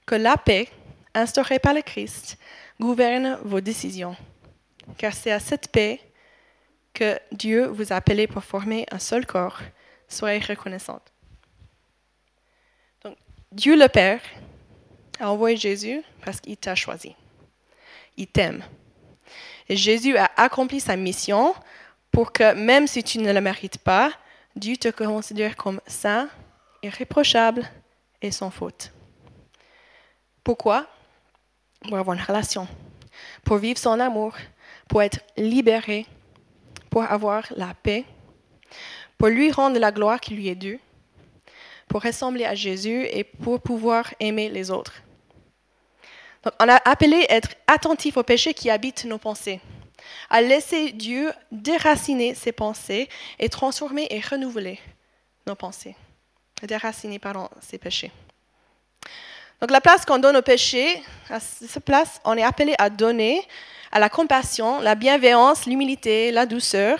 [0.06, 0.68] Que la paix,
[1.14, 2.36] instaurée par le Christ,
[2.80, 4.16] gouverne vos décisions.
[4.98, 6.00] Car c'est à cette paix
[6.92, 9.60] que Dieu vous a appelé pour former un seul corps.
[10.08, 11.12] Soyez reconnaissante.
[13.02, 13.16] Donc,
[13.52, 14.20] Dieu le Père
[15.18, 17.14] a envoyé Jésus parce qu'il t'a choisi.
[18.16, 18.62] Il t'aime.
[19.68, 21.54] Et Jésus a accompli sa mission
[22.10, 24.12] pour que même si tu ne le mérites pas,
[24.56, 26.28] Dieu te considère comme saint,
[26.82, 27.68] irréprochable
[28.20, 28.92] et sans faute.
[30.42, 30.86] Pourquoi?
[31.82, 32.66] Pour avoir une relation,
[33.44, 34.34] pour vivre son amour,
[34.90, 36.04] pour être libéré,
[36.90, 38.04] pour avoir la paix,
[39.16, 40.80] pour lui rendre la gloire qui lui est due,
[41.86, 44.94] pour ressembler à Jésus et pour pouvoir aimer les autres.
[46.42, 49.60] Donc, on a appelé à être attentif aux péchés qui habitent nos pensées,
[50.28, 54.80] à laisser Dieu déraciner ses pensées et transformer et renouveler
[55.46, 55.94] nos pensées,
[56.64, 58.10] déraciner pardon, ses péchés.
[59.60, 63.46] Donc la place qu'on donne aux péchés, à cette place, on est appelé à donner
[63.90, 66.98] à la compassion, la bienveillance, l'humilité, la douceur,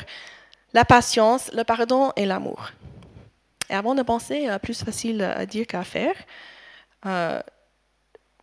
[0.72, 2.70] la patience, le pardon et l'amour.
[3.68, 6.14] Et avant de penser, plus facile à dire qu'à faire,
[7.06, 7.40] euh,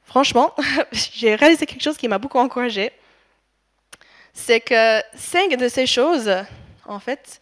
[0.03, 0.53] franchement,
[0.91, 2.91] j'ai réalisé quelque chose qui m'a beaucoup encouragée.
[4.33, 6.31] C'est que cinq de ces choses,
[6.85, 7.41] en fait,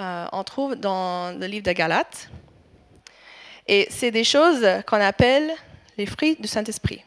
[0.00, 2.28] euh, on trouve dans le livre de Galates.
[3.66, 5.50] Et c'est des choses qu'on appelle
[5.96, 7.02] les fruits du Saint-Esprit.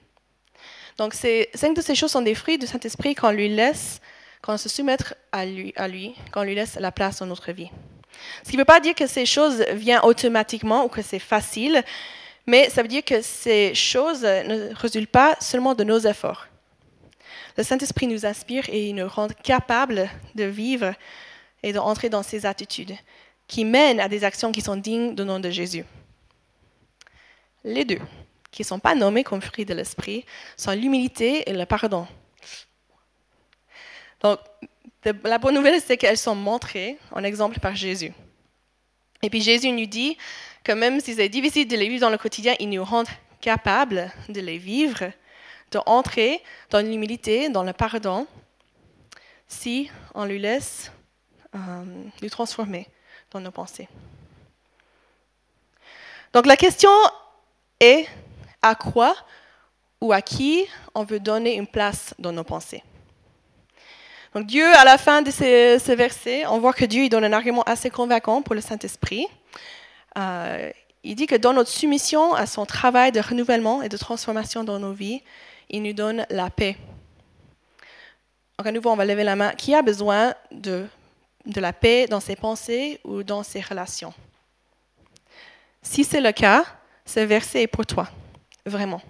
[0.97, 4.01] Donc, cinq de ces choses sont des fruits du Saint-Esprit qu'on lui laisse,
[4.41, 4.97] qu'on se soumet
[5.31, 7.69] à lui, à lui, qu'on lui laisse la place dans notre vie.
[8.43, 11.83] Ce qui ne veut pas dire que ces choses viennent automatiquement ou que c'est facile,
[12.47, 16.47] mais ça veut dire que ces choses ne résultent pas seulement de nos efforts.
[17.57, 20.93] Le Saint-Esprit nous inspire et il nous rend capables de vivre
[21.63, 22.95] et d'entrer dans ces attitudes
[23.47, 25.85] qui mènent à des actions qui sont dignes du nom de Jésus.
[27.63, 27.99] Les deux,
[28.57, 32.07] qui ne sont pas nommés comme fruits de l'esprit, sont l'humilité et le pardon.
[34.21, 34.39] Donc,
[35.23, 38.11] la bonne nouvelle, c'est qu'elles sont montrées en exemple par Jésus.
[39.21, 40.17] Et puis Jésus nous dit
[40.63, 43.03] que même si c'est difficile de les vivre dans le quotidien, il nous rend
[43.41, 45.11] capables de les vivre,
[45.69, 46.41] d'entrer
[46.71, 48.25] dans l'humilité, dans le pardon,
[49.47, 50.91] si on lui laisse
[51.53, 51.59] euh,
[52.23, 52.87] nous transformer
[53.29, 53.87] dans nos pensées.
[56.33, 56.89] Donc la question
[57.79, 58.07] est
[58.61, 59.15] à quoi
[60.01, 62.83] ou à qui on veut donner une place dans nos pensées.
[64.33, 67.33] Donc Dieu, à la fin de ces, versets, on voit que Dieu il donne un
[67.33, 69.25] argument assez convaincant pour le Saint-Esprit.
[70.17, 70.69] Euh,
[71.03, 74.79] il dit que dans notre soumission à son travail de renouvellement et de transformation dans
[74.79, 75.23] nos vies,
[75.69, 76.77] il nous donne la paix.
[78.57, 79.51] Donc à nouveau, on va lever la main.
[79.51, 80.85] Qui a besoin de,
[81.45, 84.13] de la paix dans ses pensées ou dans ses relations?
[85.81, 86.65] Si c'est le cas,
[87.05, 88.09] ce verset est pour toi
[88.67, 89.01] vraiment.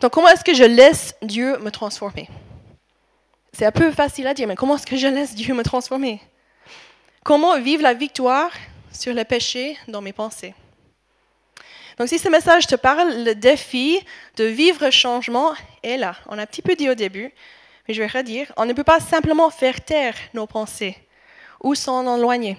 [0.00, 2.28] Donc comment est-ce que je laisse Dieu me transformer?
[3.52, 6.20] C'est un peu facile à dire, mais comment est-ce que je laisse Dieu me transformer?
[7.24, 8.50] Comment vivre la victoire
[8.92, 10.54] sur le péché dans mes pensées?
[11.98, 14.00] Donc, si ce message te parle, le défi
[14.36, 16.14] de vivre changement est là.
[16.26, 17.32] On a un petit peu dit au début,
[17.86, 18.52] mais je vais redire.
[18.56, 20.96] On ne peut pas simplement faire taire nos pensées
[21.60, 22.56] ou s'en éloigner.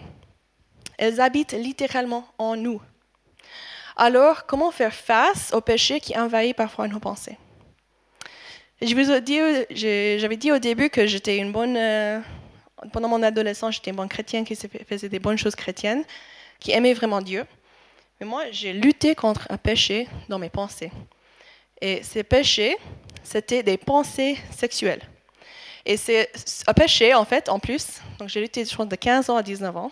[0.98, 2.82] Elles habitent littéralement en nous.
[4.02, 7.38] Alors, comment faire face au péché qui envahit parfois nos pensées?
[8.82, 12.22] Je dit, j'avais dit au début que j'étais une bonne, euh,
[12.94, 16.06] pendant mon adolescence, j'étais une bonne chrétienne qui faisait des bonnes choses chrétiennes,
[16.62, 17.46] qui aimait vraiment Dieu.
[18.22, 20.92] Mais moi, j'ai lutté contre un péché dans mes pensées.
[21.82, 22.78] Et ces péchés,
[23.22, 25.02] c'était des pensées sexuelles.
[25.86, 26.32] Et c'est
[26.68, 29.44] un péché, en fait, en plus, donc j'ai lutté, je crois, de 15 ans à
[29.44, 29.92] 19 ans,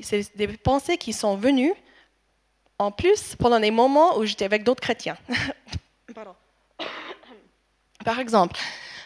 [0.00, 1.74] c'est des pensées qui sont venues
[2.78, 5.16] en plus pendant des moments où j'étais avec d'autres chrétiens.
[8.04, 8.56] Par exemple,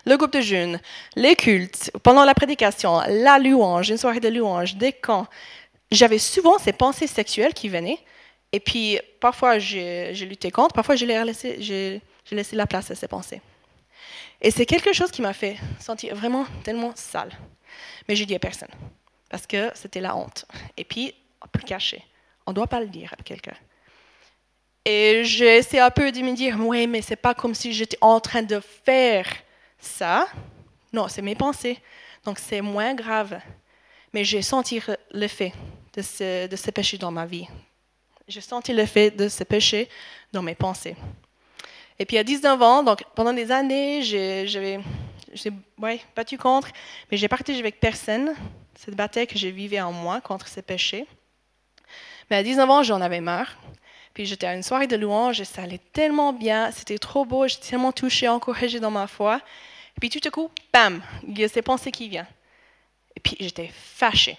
[0.04, 0.80] le groupe de jeunes,
[1.16, 5.26] les cultes, pendant la prédication, la louange, une soirée de louange, des camps,
[5.90, 7.98] j'avais souvent ces pensées sexuelles qui venaient.
[8.52, 12.02] Et puis, parfois, j'ai lutté contre, parfois, j'ai laissé,
[12.52, 13.40] la place à ces pensées.
[14.40, 17.30] Et c'est quelque chose qui m'a fait sentir vraiment tellement sale.
[18.08, 18.70] Mais je dis à personne,
[19.28, 20.46] parce que c'était la honte.
[20.76, 21.14] Et puis,
[21.54, 22.02] le cacher.
[22.50, 23.54] On ne doit pas le dire à quelqu'un.
[24.84, 28.18] Et j'essaie un peu de me dire, oui, mais c'est pas comme si j'étais en
[28.18, 29.24] train de faire
[29.78, 30.26] ça.
[30.92, 31.78] Non, c'est mes pensées.
[32.24, 33.38] Donc c'est moins grave.
[34.12, 34.82] Mais j'ai senti
[35.12, 35.52] l'effet
[35.94, 37.46] de ce, de ce péché dans ma vie.
[38.26, 39.88] J'ai senti l'effet de ce péché
[40.32, 40.96] dans mes pensées.
[42.00, 44.80] Et puis à 19 ans, donc pendant des années, j'ai
[45.78, 46.66] ouais, battu contre,
[47.12, 48.34] mais j'ai partagé avec personne
[48.74, 51.06] cette bataille que j'ai vivais en moi contre ce péché.
[52.30, 53.56] Mais à 19 ans, j'en avais marre.
[54.14, 57.46] Puis j'étais à une soirée de louange et ça allait tellement bien, c'était trop beau,
[57.46, 59.40] j'étais tellement touchée, encouragée dans ma foi.
[60.00, 62.26] Puis tout à coup, bam, il y a ces pensées qui viennent.
[63.16, 64.36] Et puis j'étais fâchée.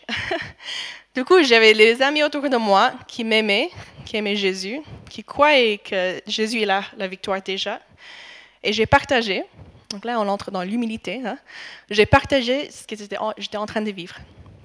[1.15, 3.69] du coup, j'avais les amis autour de moi qui m'aimaient,
[4.05, 7.79] qui aimaient Jésus, qui croyaient que Jésus est là, la victoire déjà.
[8.63, 9.43] Et j'ai partagé,
[9.89, 11.37] donc là on entre dans l'humilité, hein.
[11.89, 12.95] j'ai partagé ce que
[13.37, 14.15] j'étais en train de vivre.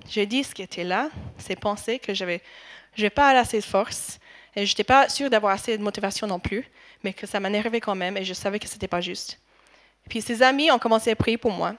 [0.08, 1.08] J'ai dit ce qui était là,
[1.38, 2.42] ces pensées que j'avais
[2.96, 4.18] je n'ai pas assez de force
[4.54, 6.68] et je n'étais pas sûre d'avoir assez de motivation non plus,
[7.04, 9.38] mais que ça m'énervait quand même et je savais que ce n'était pas juste.
[10.08, 11.74] Puis ses amis ont commencé à prier pour moi.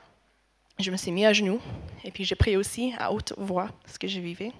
[0.79, 1.59] Je me suis mis à genoux
[2.03, 4.51] et puis j'ai prié aussi à haute voix ce que je vivais.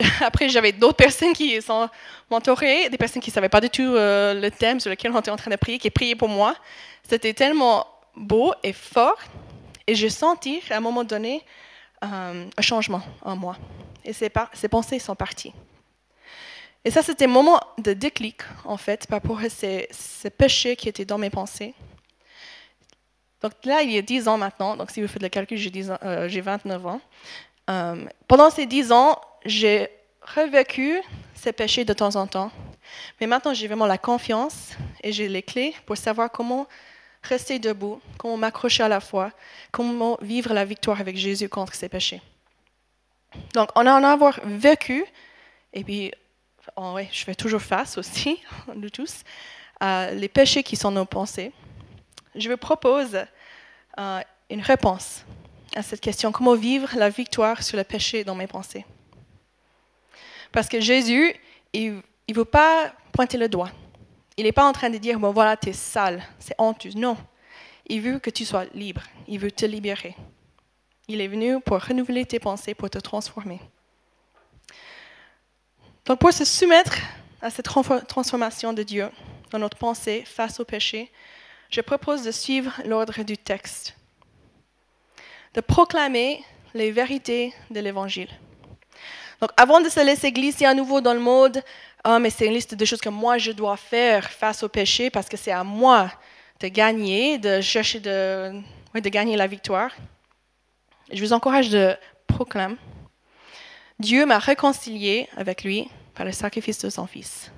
[0.20, 1.88] Après, j'avais d'autres personnes qui sont
[2.30, 5.20] m'entouraient, des personnes qui ne savaient pas du tout euh, le thème sur lequel on
[5.20, 6.56] était en train de prier, qui priaient pour moi.
[7.08, 9.18] C'était tellement beau et fort.
[9.86, 11.42] Et j'ai senti à un moment donné
[12.02, 13.56] euh, un changement en moi.
[14.04, 15.52] Et ces pensées sont parties.
[16.84, 19.88] Et ça, c'était un moment de déclic, en fait, par rapport à ces,
[20.36, 21.74] péchés qui étaient dans mes pensées.
[23.40, 25.70] Donc là, il y a 10 ans maintenant, donc si vous faites le calcul, j'ai,
[25.70, 27.00] 29 euh, ans.
[27.70, 29.88] Euh, pendant ces 10 ans, j'ai
[30.36, 31.00] revécu
[31.34, 32.50] ces péchés de temps en temps.
[33.20, 34.70] Mais maintenant, j'ai vraiment la confiance
[35.02, 36.66] et j'ai les clés pour savoir comment
[37.22, 39.30] rester debout, comment m'accrocher à la foi,
[39.70, 42.20] comment vivre la victoire avec Jésus contre ces péchés.
[43.54, 45.04] Donc, on en avoir vécu,
[45.72, 46.12] et puis,
[46.76, 48.42] oh je fais toujours face aussi,
[48.74, 49.22] nous tous,
[49.80, 51.52] à les péchés qui sont nos pensées.
[52.34, 53.16] Je vous propose
[53.98, 55.24] euh, une réponse
[55.76, 58.84] à cette question, comment vivre la victoire sur le péché dans mes pensées?
[60.50, 61.32] Parce que Jésus,
[61.72, 63.70] il ne veut pas pointer le doigt.
[64.36, 66.90] Il n'est pas en train de dire, bon voilà, tu es sale, c'est honteux.
[66.96, 67.16] Non,
[67.86, 70.16] il veut que tu sois libre, il veut te libérer.
[71.08, 73.60] Il est venu pour renouveler tes pensées, pour te transformer.
[76.06, 76.96] Donc pour se soumettre
[77.42, 79.08] à cette transformation de Dieu
[79.50, 81.10] dans notre pensée face au péché,
[81.70, 83.96] je propose de suivre l'ordre du texte,
[85.54, 88.30] de proclamer les vérités de l'Évangile.
[89.40, 91.62] Donc avant de se laisser glisser à nouveau dans le mode
[92.06, 95.08] ah, mais c'est une liste de choses que moi je dois faire face au péché
[95.08, 96.10] parce que c'est à moi
[96.60, 98.52] de gagner, de chercher de,
[98.94, 99.90] de gagner la victoire.
[101.12, 102.76] Je vous encourage de proclamer.
[103.98, 107.52] Dieu m'a réconcilié avec lui par le sacrifice de son Fils.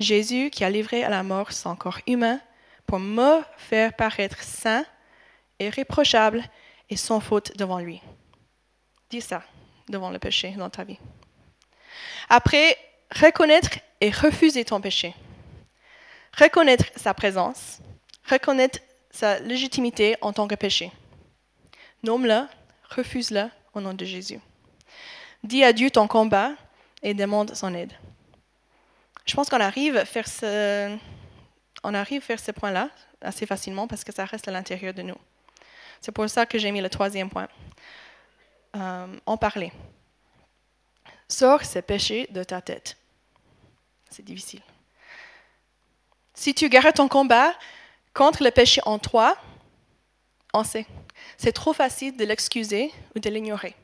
[0.00, 2.40] Jésus qui a livré à la mort son corps humain
[2.86, 4.84] pour me faire paraître saint,
[5.60, 6.42] irréprochable
[6.88, 8.00] et sans faute devant lui.
[9.10, 9.42] Dis ça
[9.88, 10.98] devant le péché dans ta vie.
[12.28, 12.76] Après,
[13.14, 15.14] reconnaître et refuser ton péché.
[16.38, 17.80] Reconnaître sa présence,
[18.28, 20.92] reconnaître sa légitimité en tant que péché.
[22.02, 22.42] Nomme-le,
[22.88, 24.40] refuse-le au nom de Jésus.
[25.44, 26.52] Dis à Dieu ton combat
[27.02, 27.92] et demande son aide.
[29.26, 30.96] Je pense qu'on arrive à faire ce,
[31.84, 32.88] on arrive à faire ce point-là
[33.20, 35.18] assez facilement parce que ça reste à l'intérieur de nous.
[36.00, 37.48] C'est pour ça que j'ai mis le troisième point.
[38.76, 39.72] Euh, en parler.
[41.28, 42.96] Sors ces péchés de ta tête.
[44.10, 44.62] C'est difficile.
[46.34, 47.52] Si tu gardes ton combat
[48.14, 49.36] contre le péché en toi,
[50.52, 50.86] on sait.
[51.36, 53.74] C'est trop facile de l'excuser ou de l'ignorer.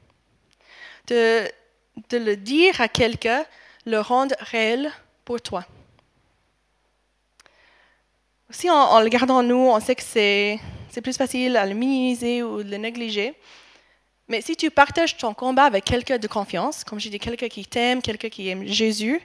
[1.08, 1.48] De,
[2.12, 3.44] le dire à quelqu'un,
[3.86, 4.90] le rendre réel
[5.24, 5.64] pour toi.
[8.50, 10.60] Si en, le gardant nous, on sait que c'est,
[11.02, 13.34] plus facile à le minimiser ou de le négliger.
[14.28, 17.66] Mais si tu partages ton combat avec quelqu'un de confiance, comme j'ai dit, quelqu'un qui
[17.66, 19.20] t'aime, quelqu'un qui aime Jésus,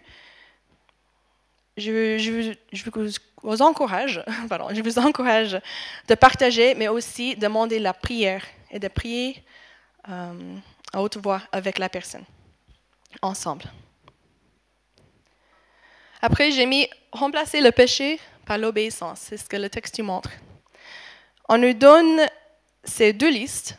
[1.79, 2.53] je,
[3.43, 4.23] vous encourage,
[4.71, 5.59] je vous encourage
[6.07, 9.43] de partager, mais aussi demander la prière et de prier
[10.09, 10.57] euh,
[10.93, 12.23] à haute voix avec la personne,
[13.21, 13.65] ensemble.
[16.21, 19.19] Après, j'ai mis remplacer le péché par l'obéissance.
[19.21, 20.31] C'est ce que le texte montre.
[21.47, 22.21] On nous donne
[22.83, 23.77] ces deux listes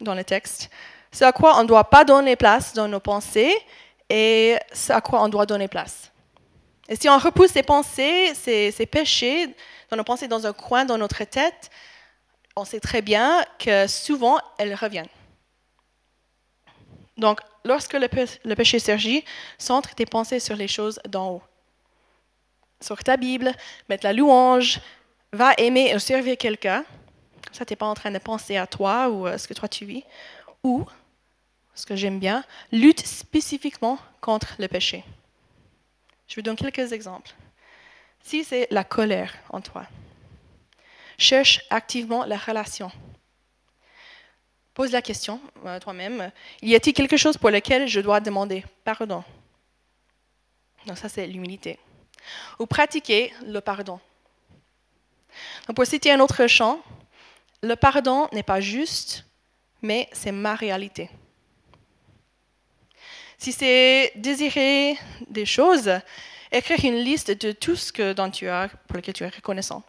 [0.00, 0.70] dans le texte,
[1.12, 3.54] ce à quoi on ne doit pas donner place dans nos pensées
[4.10, 6.10] et ce à quoi on doit donner place.
[6.88, 9.54] Et si on repousse ces pensées, ces, péchés
[9.90, 11.70] dans nos pensées dans un coin dans notre tête,
[12.54, 15.08] on sait très bien que souvent elles reviennent.
[17.16, 19.24] Donc, lorsque le, péché surgit,
[19.58, 21.42] centre tes pensées sur les choses d'en haut.
[22.80, 23.52] Sur ta Bible,
[23.88, 24.80] mettre la louange,
[25.32, 26.84] va aimer et servir quelqu'un.
[27.52, 29.66] Ça, tu n'es pas en train de penser à toi ou à ce que toi
[29.66, 30.04] tu vis.
[30.62, 30.84] Ou,
[31.74, 35.04] ce que j'aime bien, lutte spécifiquement contre le péché.
[36.28, 37.32] Je vous donne quelques exemples.
[38.22, 39.86] Si c'est la colère en toi,
[41.18, 42.90] cherche activement la relation.
[44.74, 49.24] Pose la question à toi-même, y a-t-il quelque chose pour lequel je dois demander pardon?
[50.86, 51.78] Donc ça, c'est l'humilité.
[52.58, 54.00] Ou pratiquer le pardon.
[55.74, 56.80] Pour citer un autre chant,
[57.62, 59.24] le pardon n'est pas juste,
[59.82, 61.10] mais c'est ma réalité.
[63.46, 65.88] Si c'est désirer des choses,
[66.50, 69.84] écrire une liste de tout ce que, dont tu as, pour lequel tu es reconnaissant.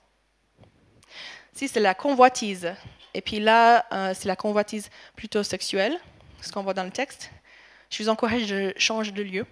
[1.53, 2.71] Si c'est la convoitise,
[3.15, 5.97] et puis là, euh, c'est la convoitise plutôt sexuelle,
[6.39, 7.31] ce qu'on voit dans le texte,
[7.89, 9.47] je vous encourage de changer de lieu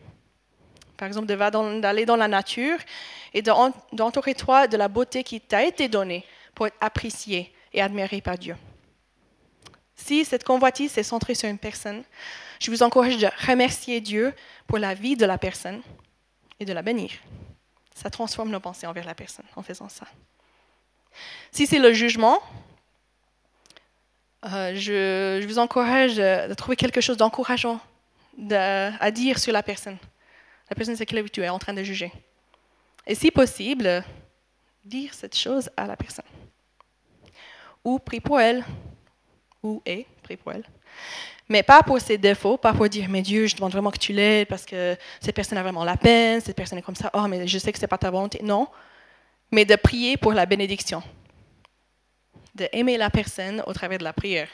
[0.98, 2.78] Par exemple, d'aller dans la nature
[3.34, 8.22] et d'entourer toi de la beauté qui t'a été donnée pour être apprécié et admiré
[8.22, 8.56] par Dieu.
[9.96, 12.04] Si cette convoitise est centrée sur une personne,
[12.60, 14.34] je vous encourage de remercier Dieu
[14.68, 15.82] pour la vie de la personne
[16.60, 17.12] et de la bénir.
[17.94, 20.06] Ça transforme nos pensées envers la personne en faisant ça.
[21.52, 22.42] Si c'est le jugement,
[24.46, 27.80] euh, je, vous encourage de trouver quelque chose d'encourageant
[28.50, 29.98] à dire sur la personne.
[30.70, 32.12] La personne, c'est que tu es en train de juger.
[33.08, 34.04] Et si possible,
[34.84, 36.26] dire cette chose à la personne.
[37.84, 38.66] Ou prie pour elle,
[39.66, 40.64] ou est elle.
[41.50, 44.14] Mais pas pour ses défauts, pas pour dire, mais Dieu, je demande vraiment que tu
[44.14, 47.28] l'aides parce que cette personne a vraiment la peine, cette personne est comme ça, oh,
[47.28, 48.40] mais je sais que ce n'est pas ta volonté.
[48.42, 48.68] Non,
[49.52, 51.04] mais de prier pour la bénédiction.
[52.56, 54.48] De aimer la personne au travers de la prière.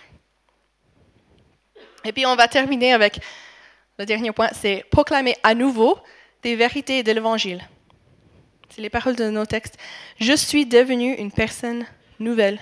[2.04, 3.20] Et puis on va terminer avec
[4.00, 5.98] le dernier point, c'est proclamer à nouveau
[6.42, 7.62] des vérités de l'Évangile.
[8.70, 9.78] C'est les paroles de nos textes.
[10.20, 11.86] Je suis devenue une personne
[12.20, 12.60] nouvelle.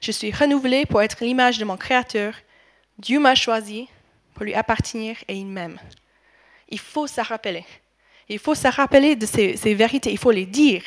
[0.00, 2.34] Je suis renouvelée pour être l'image de mon Créateur
[2.98, 3.88] Dieu m'a choisi
[4.34, 5.78] pour lui appartenir et il m'aime.
[6.68, 7.64] Il faut se rappeler.
[8.28, 10.82] Il faut se rappeler de ces, vérités, il faut les dire.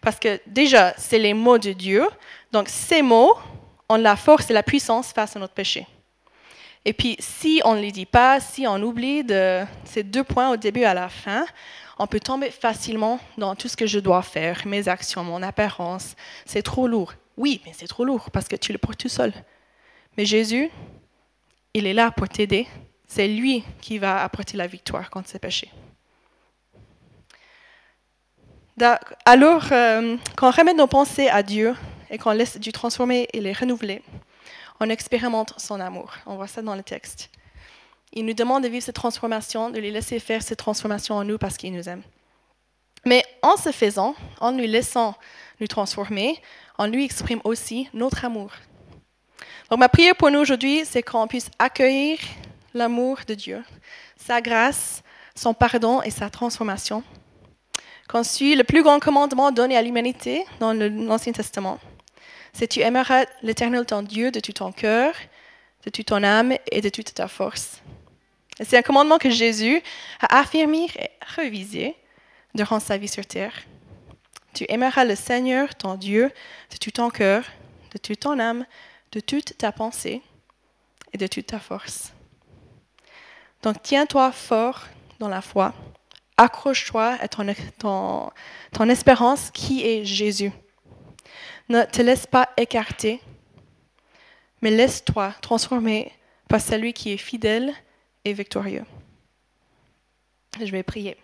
[0.00, 2.06] Parce que déjà, c'est les mots de Dieu.
[2.50, 3.34] Donc ces mots
[3.88, 5.86] ont la force et la puissance face à notre péché.
[6.84, 9.24] Et puis, si on ne les dit pas, si on oublie
[9.84, 11.46] ces deux points au début et à la fin,
[11.96, 16.16] on peut tomber facilement dans tout ce que je dois faire, mes actions, mon apparence.
[16.44, 17.14] C'est trop lourd.
[17.36, 19.32] Oui, mais c'est trop lourd parce que tu le portes tout seul.
[20.16, 20.70] Mais Jésus,
[21.74, 22.66] il est là pour t'aider.
[23.06, 25.70] C'est lui qui va apporter la victoire contre ses péchés.
[29.24, 31.74] Alors, euh, quand on remet nos pensées à Dieu
[32.10, 34.02] et qu'on laisse Dieu transformer et les renouveler,
[34.80, 36.14] on expérimente son amour.
[36.26, 37.30] On voit ça dans le texte.
[38.12, 41.38] Il nous demande de vivre cette transformation, de lui laisser faire cette transformation en nous
[41.38, 42.02] parce qu'il nous aime.
[43.04, 45.14] Mais en ce faisant, en lui laissant
[45.60, 46.40] nous transformer,
[46.78, 48.50] on lui exprime aussi notre amour,
[49.72, 52.18] donc ma prière pour nous aujourd'hui, c'est qu'on puisse accueillir
[52.74, 53.64] l'amour de Dieu,
[54.16, 55.02] sa grâce,
[55.34, 57.02] son pardon et sa transformation.
[58.06, 61.78] Qu'on suit le plus grand commandement donné à l'humanité dans l'Ancien Testament.
[62.52, 65.14] C'est tu aimeras l'Éternel ton Dieu de tout ton cœur,
[65.86, 67.80] de toute ton âme et de toute ta force.
[68.60, 69.80] c'est un commandement que Jésus
[70.20, 71.96] a affirmé et revisé
[72.54, 73.54] durant sa vie sur terre.
[74.54, 76.30] Tu aimeras le Seigneur ton Dieu
[76.70, 77.44] de tout ton cœur,
[77.92, 78.66] de toute ton âme,
[79.12, 80.22] de toute ta pensée
[81.12, 82.12] et de toute ta force.
[83.62, 84.86] Donc tiens-toi fort
[85.18, 85.72] dans la foi,
[86.36, 87.46] accroche-toi à ton,
[88.72, 90.52] ton, espérance qui est Jésus.
[91.68, 93.20] Ne te laisse pas écarter,
[94.60, 96.12] mais laisse-toi transformer
[96.48, 97.72] par celui qui est fidèle
[98.24, 98.84] et victorieux.
[100.60, 101.16] Je vais prier.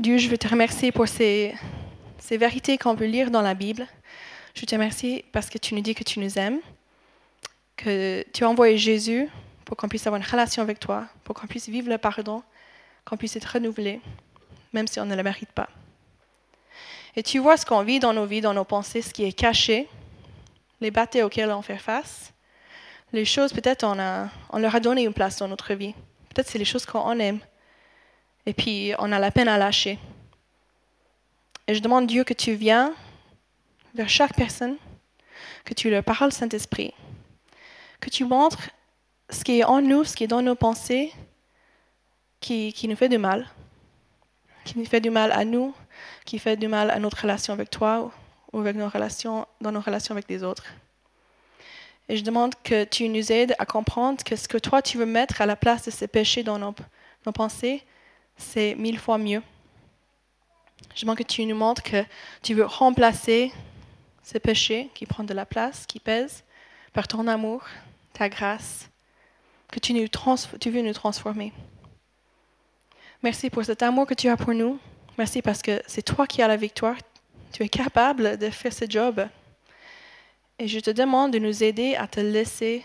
[0.00, 1.54] Dieu, je veux te remercier pour ces,
[2.30, 3.86] vérités qu'on peut lire dans la Bible.
[4.54, 6.60] Je te remercie parce que tu nous dis que tu nous aimes,
[7.76, 9.28] que tu as envoyé Jésus
[9.66, 12.42] pour qu'on puisse avoir une relation avec toi, pour qu'on puisse vivre le pardon,
[13.04, 14.00] qu'on puisse être renouvelé,
[14.72, 15.68] même si on ne le mérite pas.
[17.14, 19.34] Et tu vois ce qu'on vit dans nos vies, dans nos pensées, ce qui est
[19.34, 19.86] caché,
[20.80, 22.32] les batailles auxquelles on fait face,
[23.12, 25.92] les choses, peut-être on leur a donné une place dans notre vie.
[26.30, 27.40] Peut-être c'est les choses qu'on aime.
[28.46, 29.98] Et puis on a la peine à lâcher.
[31.66, 32.92] Et je demande Dieu que tu viennes
[33.94, 34.76] vers chaque personne,
[35.64, 36.92] que tu leur parles, Saint-Esprit,
[38.00, 38.70] que tu montres
[39.28, 41.12] ce qui est en nous, ce qui est dans nos pensées,
[42.40, 43.48] qui, qui nous fait du mal,
[44.64, 45.74] qui nous fait du mal à nous,
[46.24, 48.10] qui fait du mal à notre relation avec toi
[48.52, 50.64] ou avec nos relations, dans nos relations avec les autres.
[52.08, 55.06] Et je demande que tu nous aides à comprendre que ce que toi tu veux
[55.06, 56.74] mettre à la place de ces péchés dans nos,
[57.24, 57.84] nos pensées,
[58.40, 59.42] c'est mille fois mieux.
[60.94, 62.04] Je demande que tu nous montres que
[62.42, 63.52] tu veux remplacer
[64.22, 66.44] ces péchés qui prennent de la place, qui pèsent,
[66.92, 67.64] par ton amour,
[68.12, 68.90] ta grâce,
[69.70, 70.08] que tu, nous
[70.58, 71.52] tu veux nous transformer.
[73.22, 74.78] Merci pour cet amour que tu as pour nous.
[75.18, 76.96] Merci parce que c'est toi qui as la victoire.
[77.52, 79.26] Tu es capable de faire ce job.
[80.58, 82.84] Et je te demande de nous aider à te laisser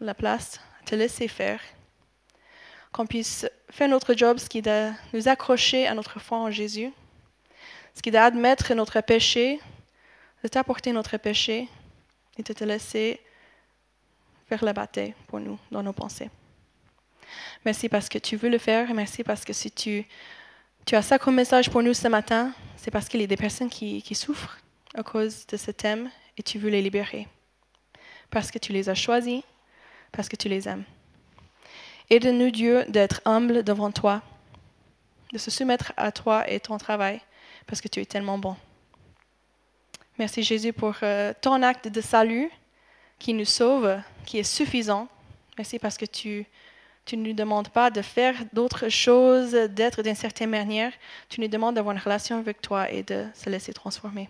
[0.00, 1.60] la place, à te laisser faire.
[2.92, 6.50] Qu'on puisse faire notre job, ce qui est de nous accrocher à notre foi en
[6.50, 6.90] Jésus,
[7.94, 9.60] ce qui est d'admettre notre péché,
[10.42, 11.68] de t'apporter notre péché
[12.38, 13.20] et de te laisser
[14.48, 16.30] faire la bataille pour nous dans nos pensées.
[17.64, 18.92] Merci parce que tu veux le faire.
[18.92, 20.04] Merci parce que si tu,
[20.84, 23.36] tu as ça comme message pour nous ce matin, c'est parce qu'il y a des
[23.36, 24.58] personnes qui, qui souffrent
[24.94, 27.28] à cause de ce thème et tu veux les libérer.
[28.30, 29.42] Parce que tu les as choisis,
[30.10, 30.84] parce que tu les aimes.
[32.12, 34.20] Aide-nous, Dieu, d'être humbles devant toi,
[35.32, 37.22] de se soumettre à toi et ton travail,
[37.66, 38.54] parce que tu es tellement bon.
[40.18, 42.50] Merci Jésus pour euh, ton acte de salut
[43.18, 45.08] qui nous sauve, qui est suffisant.
[45.56, 46.44] Merci parce que tu
[47.06, 50.92] tu ne nous demandes pas de faire d'autres choses, d'être d'une certaine manière.
[51.30, 54.28] Tu nous demandes d'avoir une relation avec toi et de se laisser transformer.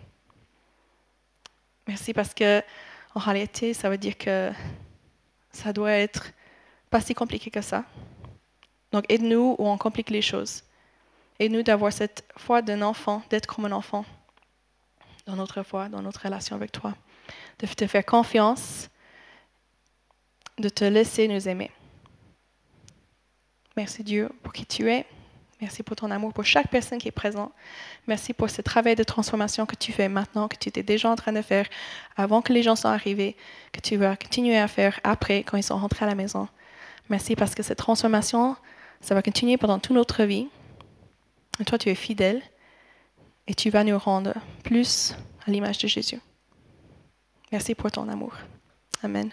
[1.85, 2.63] Merci parce que,
[3.13, 4.53] en réalité, ça veut dire que
[5.51, 6.31] ça doit être
[6.93, 7.85] pas si compliqué que ça.
[8.91, 10.61] Donc, aide-nous où on complique les choses.
[11.39, 14.05] Aide-nous d'avoir cette foi d'un enfant, d'être comme un enfant
[15.25, 16.93] dans notre foi, dans notre relation avec toi.
[17.57, 18.91] De te faire confiance,
[20.59, 21.71] de te laisser nous aimer.
[23.75, 25.07] Merci Dieu pour qui tu es.
[25.61, 27.51] Merci pour ton amour pour chaque personne qui est présente.
[28.05, 31.15] Merci pour ce travail de transformation que tu fais maintenant, que tu étais déjà en
[31.15, 31.65] train de faire
[32.17, 33.35] avant que les gens soient arrivés,
[33.71, 36.47] que tu vas continuer à faire après quand ils sont rentrés à la maison.
[37.13, 38.55] Merci parce que cette transformation,
[38.99, 40.47] ça va continuer pendant toute notre vie.
[41.59, 42.41] Et toi, tu es fidèle
[43.45, 44.33] et tu vas nous rendre
[44.63, 45.13] plus
[45.45, 46.19] à l'image de Jésus.
[47.51, 48.33] Merci pour ton amour.
[49.03, 49.29] Amen.